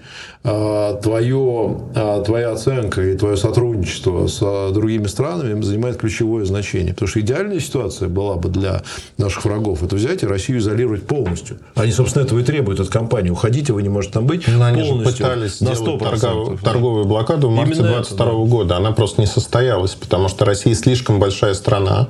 твое, 0.45 1.81
а, 1.95 2.23
твоя 2.23 2.53
оценка 2.53 3.01
и 3.03 3.17
твое 3.17 3.37
сотрудничество 3.39 4.27
с 4.27 4.39
а, 4.43 4.73
другими 4.73 5.07
странами 5.07 5.63
занимает 5.63 5.97
ключевое 5.97 6.45
значение. 6.45 6.93
Потому 6.93 7.09
что 7.09 7.21
идеальная 7.21 7.61
ситуация 7.61 8.09
была 8.09 8.35
бы 8.37 8.51
для 8.51 8.83
наших 9.17 9.47
врагов 9.47 9.83
это 9.83 9.97
взять 9.97 10.23
и 10.23 10.27
Россию 10.27 10.59
изолировать 10.59 11.07
полностью. 11.07 11.61
Они, 11.75 11.93
собственно, 11.93 12.25
этого 12.25 12.41
и 12.41 12.45
требуют 12.45 12.79
от 12.81 12.91
компании. 12.91 13.31
Уходите, 13.31 13.73
вы 13.73 13.83
не 13.83 13.89
можете 13.89 14.15
там 14.15 14.27
быть 14.27 14.47
Но 14.47 14.63
они 14.65 14.83
же 14.83 14.91
полностью 14.91 15.25
пытались 15.25 15.61
на 15.63 15.75
сделать 15.75 16.03
100%. 16.03 16.21
торгов- 16.21 16.63
торговую 16.63 17.05
блокаду 17.07 17.49
в 17.49 17.55
марте 17.55 17.77
Именно 17.77 17.87
это, 17.87 18.15
22 18.15 18.45
года. 18.45 18.77
Она 18.77 18.93
просто 18.93 19.23
не 19.23 19.27
состоялась, 19.27 19.95
потому 19.95 20.29
что 20.29 20.45
Россия 20.45 20.75
слишком 20.75 21.19
большая 21.21 21.55
страна. 21.55 22.09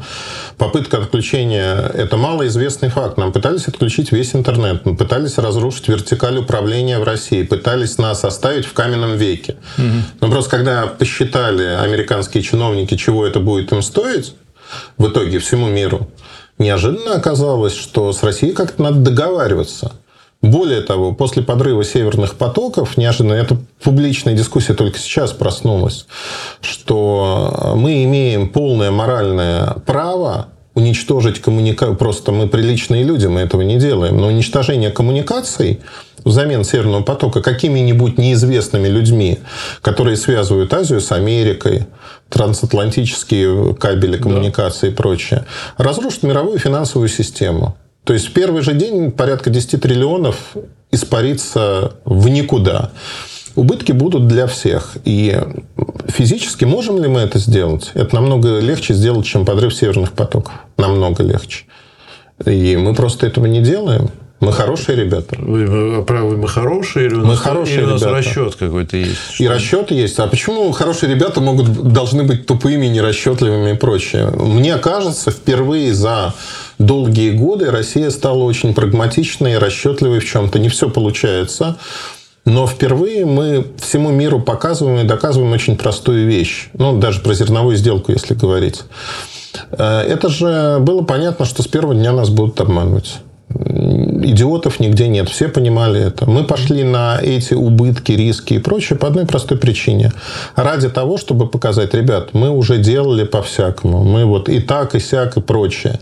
Попытка 0.59 0.99
отключения– 0.99 1.79
это 1.95 2.17
малоизвестный 2.17 2.89
факт. 2.89 3.17
Нам 3.17 3.33
пытались 3.33 3.69
отключить 3.69 4.11
весь 4.11 4.35
интернет, 4.35 4.85
мы 4.85 4.97
пытались 4.97 5.39
разрушить 5.39 5.87
вертикаль 5.87 6.39
управления 6.39 6.99
в 6.99 7.05
России, 7.05 7.45
пытались 7.45 7.97
нас 7.99 8.24
оставить 8.25 8.65
в 8.65 8.73
каменном 8.73 9.17
веке. 9.17 9.57
Но 10.21 10.31
просто 10.31 10.51
когда 10.51 10.87
посчитали 10.87 11.65
американские 11.65 12.43
чиновники, 12.43 12.97
чего 12.97 13.27
это 13.27 13.41
будет 13.41 13.73
им 13.73 13.83
стоить, 13.83 14.35
в 14.99 15.09
итоге 15.09 15.39
всему 15.39 15.69
миру, 15.69 16.09
неожиданно 16.59 17.15
оказалось, 17.15 17.75
что 17.75 18.13
с 18.13 18.23
Россией 18.23 18.53
как-то 18.53 18.83
надо 18.83 18.99
договариваться. 18.99 19.93
Более 20.43 20.83
того, 20.83 21.13
после 21.15 21.43
подрыва 21.43 21.85
северных 21.85 22.35
потоков, 22.35 22.99
неожиданно, 22.99 23.33
эта 23.33 23.57
публичная 23.83 24.35
дискуссия 24.35 24.75
только 24.75 24.99
сейчас 24.99 25.33
проснулась, 25.33 26.07
что 26.61 27.73
мы 27.77 28.05
имеем 28.05 28.51
полное 28.51 28.91
моральное 28.91 29.77
право 29.87 30.49
уничтожить 30.75 31.41
коммуникацию. 31.41 31.97
Просто 31.97 32.33
мы 32.33 32.47
приличные 32.47 33.05
люди, 33.05 33.27
мы 33.27 33.41
этого 33.41 33.63
не 33.63 33.79
делаем. 33.79 34.19
Но 34.19 34.27
уничтожение 34.27 34.91
коммуникаций 34.91 35.81
взамен 36.25 36.65
Северного 36.65 37.03
потока 37.03 37.43
какими-нибудь 37.43 38.19
неизвестными 38.19 38.89
людьми, 38.89 39.39
которые 39.83 40.17
связывают 40.17 40.73
Азию 40.73 41.01
с 41.01 41.13
Америкой, 41.13 41.87
трансатлантические 42.29 43.75
кабели 43.75 44.17
коммуникации 44.17 44.89
и 44.91 44.93
прочее, 44.93 45.45
разрушит 45.77 46.23
мировую 46.23 46.59
финансовую 46.59 47.09
систему. 47.09 47.77
То 48.05 48.13
есть 48.13 48.29
в 48.29 48.33
первый 48.33 48.63
же 48.63 48.75
день 48.75 49.11
порядка 49.11 49.51
10 49.51 49.81
триллионов 49.81 50.37
испарится 50.91 51.95
в 52.05 52.29
никуда. 52.29 52.91
Убытки 53.57 53.93
будут 53.93 54.27
для 54.27 54.47
всех. 54.47 54.97
И 55.05 55.41
физически 56.09 56.65
можем 56.65 57.01
ли 57.01 57.09
мы 57.09 57.21
это 57.21 57.39
сделать? 57.39 57.93
Это 57.95 58.15
намного 58.15 58.59
легче 58.59 58.95
сделать, 58.95 59.27
чем 59.27 59.47
подрыв 59.47 59.75
северных 59.75 60.13
потоков. 60.13 60.53
Намного 60.77 61.23
легче. 61.23 61.65
И 62.45 62.77
мы 62.77 62.95
просто 62.95 63.27
этого 63.27 63.47
не 63.47 63.61
делаем. 63.61 64.11
Мы 64.45 64.53
хорошие 64.53 64.97
ребята. 64.97 65.37
Вы, 65.39 65.67
вы 65.67 66.03
правы, 66.05 66.37
мы 66.37 66.49
хорошие, 66.49 67.07
или 67.07 67.15
у 67.15 67.21
Мы 67.21 67.27
нас, 67.29 67.39
хорошие 67.39 67.79
или 67.79 67.85
у 67.85 67.89
нас 67.91 68.03
ребята. 68.03 68.17
расчет 68.19 68.55
какой-то 68.57 68.97
есть? 68.97 69.41
И 69.41 69.49
расчеты 69.49 69.95
есть. 69.95 70.19
А 70.19 70.27
почему 70.27 70.71
хорошие 70.73 71.13
ребята 71.15 71.41
могут, 71.41 71.71
должны 71.93 72.23
быть 72.25 72.47
тупыми, 72.47 72.87
нерасчетливыми 72.87 73.71
и 73.73 73.75
прочее? 73.75 74.27
Мне 74.31 74.77
кажется, 74.77 75.31
впервые 75.31 75.95
за 75.95 76.35
долгие 76.79 77.31
годы 77.31 77.71
Россия 77.71 78.11
стала 78.11 78.43
очень 78.43 78.75
прагматичной 78.75 79.53
и 79.53 79.57
расчетливой 79.57 80.19
в 80.21 80.25
чем-то. 80.27 80.59
Не 80.59 80.69
все 80.69 80.91
получается. 80.91 81.77
Но 82.45 82.67
впервые 82.67 83.25
мы 83.25 83.65
всему 83.81 84.11
миру 84.11 84.39
показываем 84.39 84.99
и 85.01 85.05
доказываем 85.05 85.53
очень 85.53 85.77
простую 85.77 86.27
вещь. 86.27 86.69
Ну, 86.75 86.99
даже 86.99 87.21
про 87.21 87.33
зерновую 87.33 87.77
сделку, 87.77 88.13
если 88.13 88.35
говорить. 88.35 88.83
Э, 89.71 90.01
Это 90.01 90.29
же 90.29 90.77
было 90.81 91.03
понятно, 91.03 91.47
что 91.47 91.63
с 91.63 91.67
первого 91.67 91.95
дня 91.95 92.13
нас 92.13 92.29
будут 92.29 92.61
обманывать. 92.61 93.15
Идиотов 94.25 94.81
нигде 94.81 95.07
нет, 95.09 95.29
все 95.29 95.49
понимали 95.49 96.01
это. 96.01 96.29
Мы 96.29 96.45
пошли 96.45 96.83
на 96.83 97.19
эти 97.23 97.53
убытки, 97.53 98.13
риски 98.13 98.55
и 98.55 98.59
прочее 98.59 98.99
по 98.99 99.07
одной 99.07 99.27
простой 99.27 99.59
причине. 99.59 100.13
Ради 100.57 100.89
того, 100.89 101.19
чтобы 101.19 101.47
показать, 101.47 101.93
ребят, 101.93 102.31
мы 102.33 102.49
уже 102.49 102.79
делали 102.79 103.25
по-всякому. 103.25 104.03
Мы 104.03 104.25
вот 104.25 104.49
и 104.49 104.61
так, 104.61 104.95
и 104.95 105.01
сяк, 105.01 105.37
и 105.37 105.41
прочее. 105.43 106.01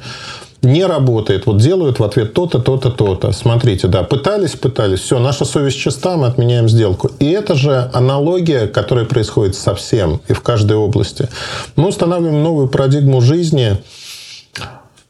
Не 0.62 0.87
работает. 0.87 1.46
Вот 1.46 1.56
делают 1.56 1.98
в 1.98 2.04
ответ 2.04 2.35
то-то, 2.35 2.61
то-то, 2.61 2.90
то-то. 2.90 3.32
Смотрите, 3.32 3.88
да, 3.88 4.04
пытались, 4.04 4.52
пытались. 4.52 5.00
Все, 5.00 5.18
наша 5.18 5.44
совесть 5.44 5.78
чиста, 5.78 6.16
мы 6.16 6.28
отменяем 6.28 6.68
сделку. 6.68 7.11
И 7.18 7.28
это 7.28 7.56
же 7.56 7.90
аналогия, 7.92 8.68
которая 8.68 9.04
происходит 9.04 9.56
со 9.56 9.74
всем 9.74 10.20
и 10.28 10.32
в 10.32 10.40
каждой 10.40 10.76
области. 10.76 11.28
Мы 11.74 11.88
устанавливаем 11.88 12.40
новую 12.44 12.68
парадигму 12.68 13.20
жизни, 13.20 13.78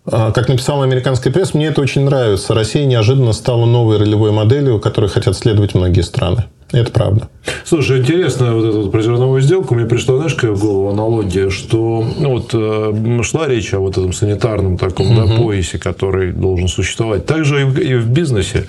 как 0.05 0.49
написала 0.49 0.85
американская 0.85 1.33
пресса, 1.33 1.57
мне 1.57 1.67
это 1.67 1.81
очень 1.81 2.05
нравится. 2.05 2.55
Россия 2.55 2.85
неожиданно 2.87 3.33
стала 3.33 3.65
новой 3.67 3.99
ролевой 3.99 4.33
моделью, 4.33 4.81
которой 4.81 5.09
хотят 5.09 5.37
следовать 5.37 5.75
многие 5.75 6.03
страны. 6.03 6.45
Это 6.73 6.91
правда. 6.91 7.29
Слушай, 7.65 8.01
интересно, 8.01 8.55
вот 8.55 8.65
эта 8.65 8.79
вот 8.79 8.93
про 8.93 9.03
зерновую 9.03 9.43
сделку, 9.43 9.75
мне 9.75 9.85
пришла, 9.85 10.17
знаешь, 10.17 10.35
какая 10.35 10.53
в 10.53 10.61
голову 10.61 10.89
аналогия, 10.89 11.51
что 11.51 12.07
ну, 12.19 12.31
вот 12.31 12.51
э, 12.55 13.23
шла 13.25 13.49
речь 13.49 13.75
о 13.75 13.81
вот 13.81 13.93
этом 13.99 14.13
санитарном 14.13 14.79
таком 14.79 15.15
да, 15.15 15.27
поясе, 15.27 15.79
который 15.79 16.33
должен 16.33 16.69
существовать. 16.69 17.27
Также 17.27 17.63
и 17.63 17.65
в, 17.65 17.79
и 17.79 17.95
в 17.97 18.09
бизнесе. 18.09 18.67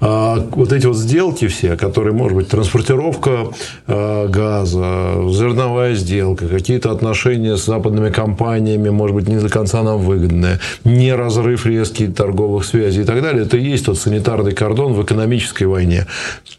А, 0.00 0.44
вот 0.50 0.72
эти 0.72 0.86
вот 0.86 0.96
сделки 0.96 1.46
все, 1.46 1.76
которые, 1.76 2.12
может 2.12 2.36
быть, 2.36 2.48
транспортировка 2.48 3.48
э, 3.86 4.28
газа, 4.28 5.14
зерновая 5.30 5.94
сделка, 5.94 6.48
какие-то 6.48 6.90
отношения 6.90 7.56
с 7.56 7.64
западными 7.64 8.10
компаниями, 8.10 8.90
может 8.90 9.16
быть, 9.16 9.28
не 9.28 9.36
до 9.36 9.48
конца 9.48 9.82
нам 9.82 9.98
выгодные, 9.98 10.58
не 10.84 11.14
разрыв 11.14 11.64
резкий 11.64 12.08
торговых 12.08 12.64
связей 12.64 13.02
и 13.02 13.04
так 13.04 13.22
далее, 13.22 13.44
это 13.44 13.56
и 13.56 13.62
есть 13.62 13.86
тот 13.86 13.98
санитарный 13.98 14.52
кордон 14.52 14.92
в 14.94 15.02
экономической 15.02 15.64
войне. 15.64 16.06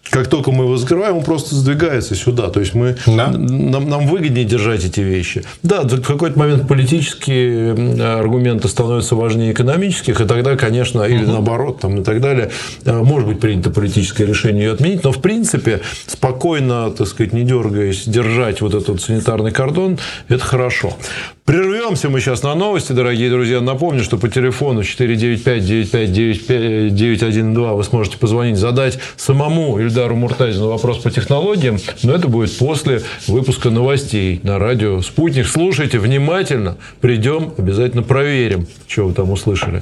Как 0.10 0.28
только 0.28 0.52
мы 0.52 0.64
его 0.64 0.78
закрываем, 0.88 1.18
он 1.18 1.24
просто 1.24 1.54
сдвигается 1.56 2.16
сюда. 2.16 2.50
То 2.50 2.62
есть 2.62 2.74
мы, 2.74 2.96
Да. 3.06 3.28
нам, 3.28 3.90
нам 3.90 4.08
выгоднее 4.08 4.46
держать 4.46 4.86
эти 4.86 5.02
вещи. 5.02 5.44
Да, 5.64 5.82
в 5.82 6.02
какой-то 6.02 6.40
момент 6.40 6.66
политические 6.68 7.74
аргументы 8.18 8.68
становятся 8.70 9.16
важнее 9.16 9.52
экономических, 9.52 10.22
и 10.22 10.26
тогда, 10.26 10.56
конечно, 10.56 11.02
или 11.04 11.26
наоборот, 11.26 11.82
там, 11.82 12.02
и 12.02 12.04
так 12.04 12.22
далее, 12.22 12.50
э, 12.86 13.02
может 13.04 13.28
быть 13.28 13.40
принято 13.40 13.70
политическое 13.70 14.26
решение 14.26 14.66
ее 14.66 14.72
отменить, 14.74 15.04
но 15.04 15.12
в 15.12 15.22
принципе 15.22 15.82
спокойно, 16.06 16.90
так 16.92 17.08
сказать, 17.08 17.34
не 17.34 17.44
дергаясь, 17.44 18.04
держать 18.06 18.62
вот 18.62 18.74
этот 18.74 19.02
санитарный 19.02 19.52
кордон, 19.52 19.98
это 20.30 20.44
хорошо. 20.44 20.94
Прервемся 21.46 22.10
мы 22.10 22.20
сейчас 22.20 22.44
на 22.44 22.56
новости, 22.56 22.92
дорогие 22.92 23.30
друзья. 23.30 23.62
Напомню, 23.62 24.04
что 24.04 24.18
по 24.18 24.28
телефону 24.28 24.82
495-95-912 24.82 27.76
вы 27.76 27.84
сможете 27.84 28.18
позвонить, 28.18 28.58
задать 28.58 29.00
самому 29.16 29.80
Ильдару 29.80 30.16
Муртазину 30.18 30.68
вопрос 30.78 31.00
по 31.00 31.10
технологиям, 31.10 31.78
но 32.04 32.14
это 32.14 32.28
будет 32.28 32.56
после 32.58 33.02
выпуска 33.28 33.72
новостей 33.72 34.40
на 34.44 34.60
радио 34.60 35.02
«Спутник». 35.02 35.48
Слушайте 35.48 35.98
внимательно, 35.98 36.78
придем, 37.02 37.54
обязательно 37.58 38.04
проверим, 38.04 38.68
что 38.88 39.08
вы 39.08 39.14
там 39.14 39.32
услышали. 39.32 39.82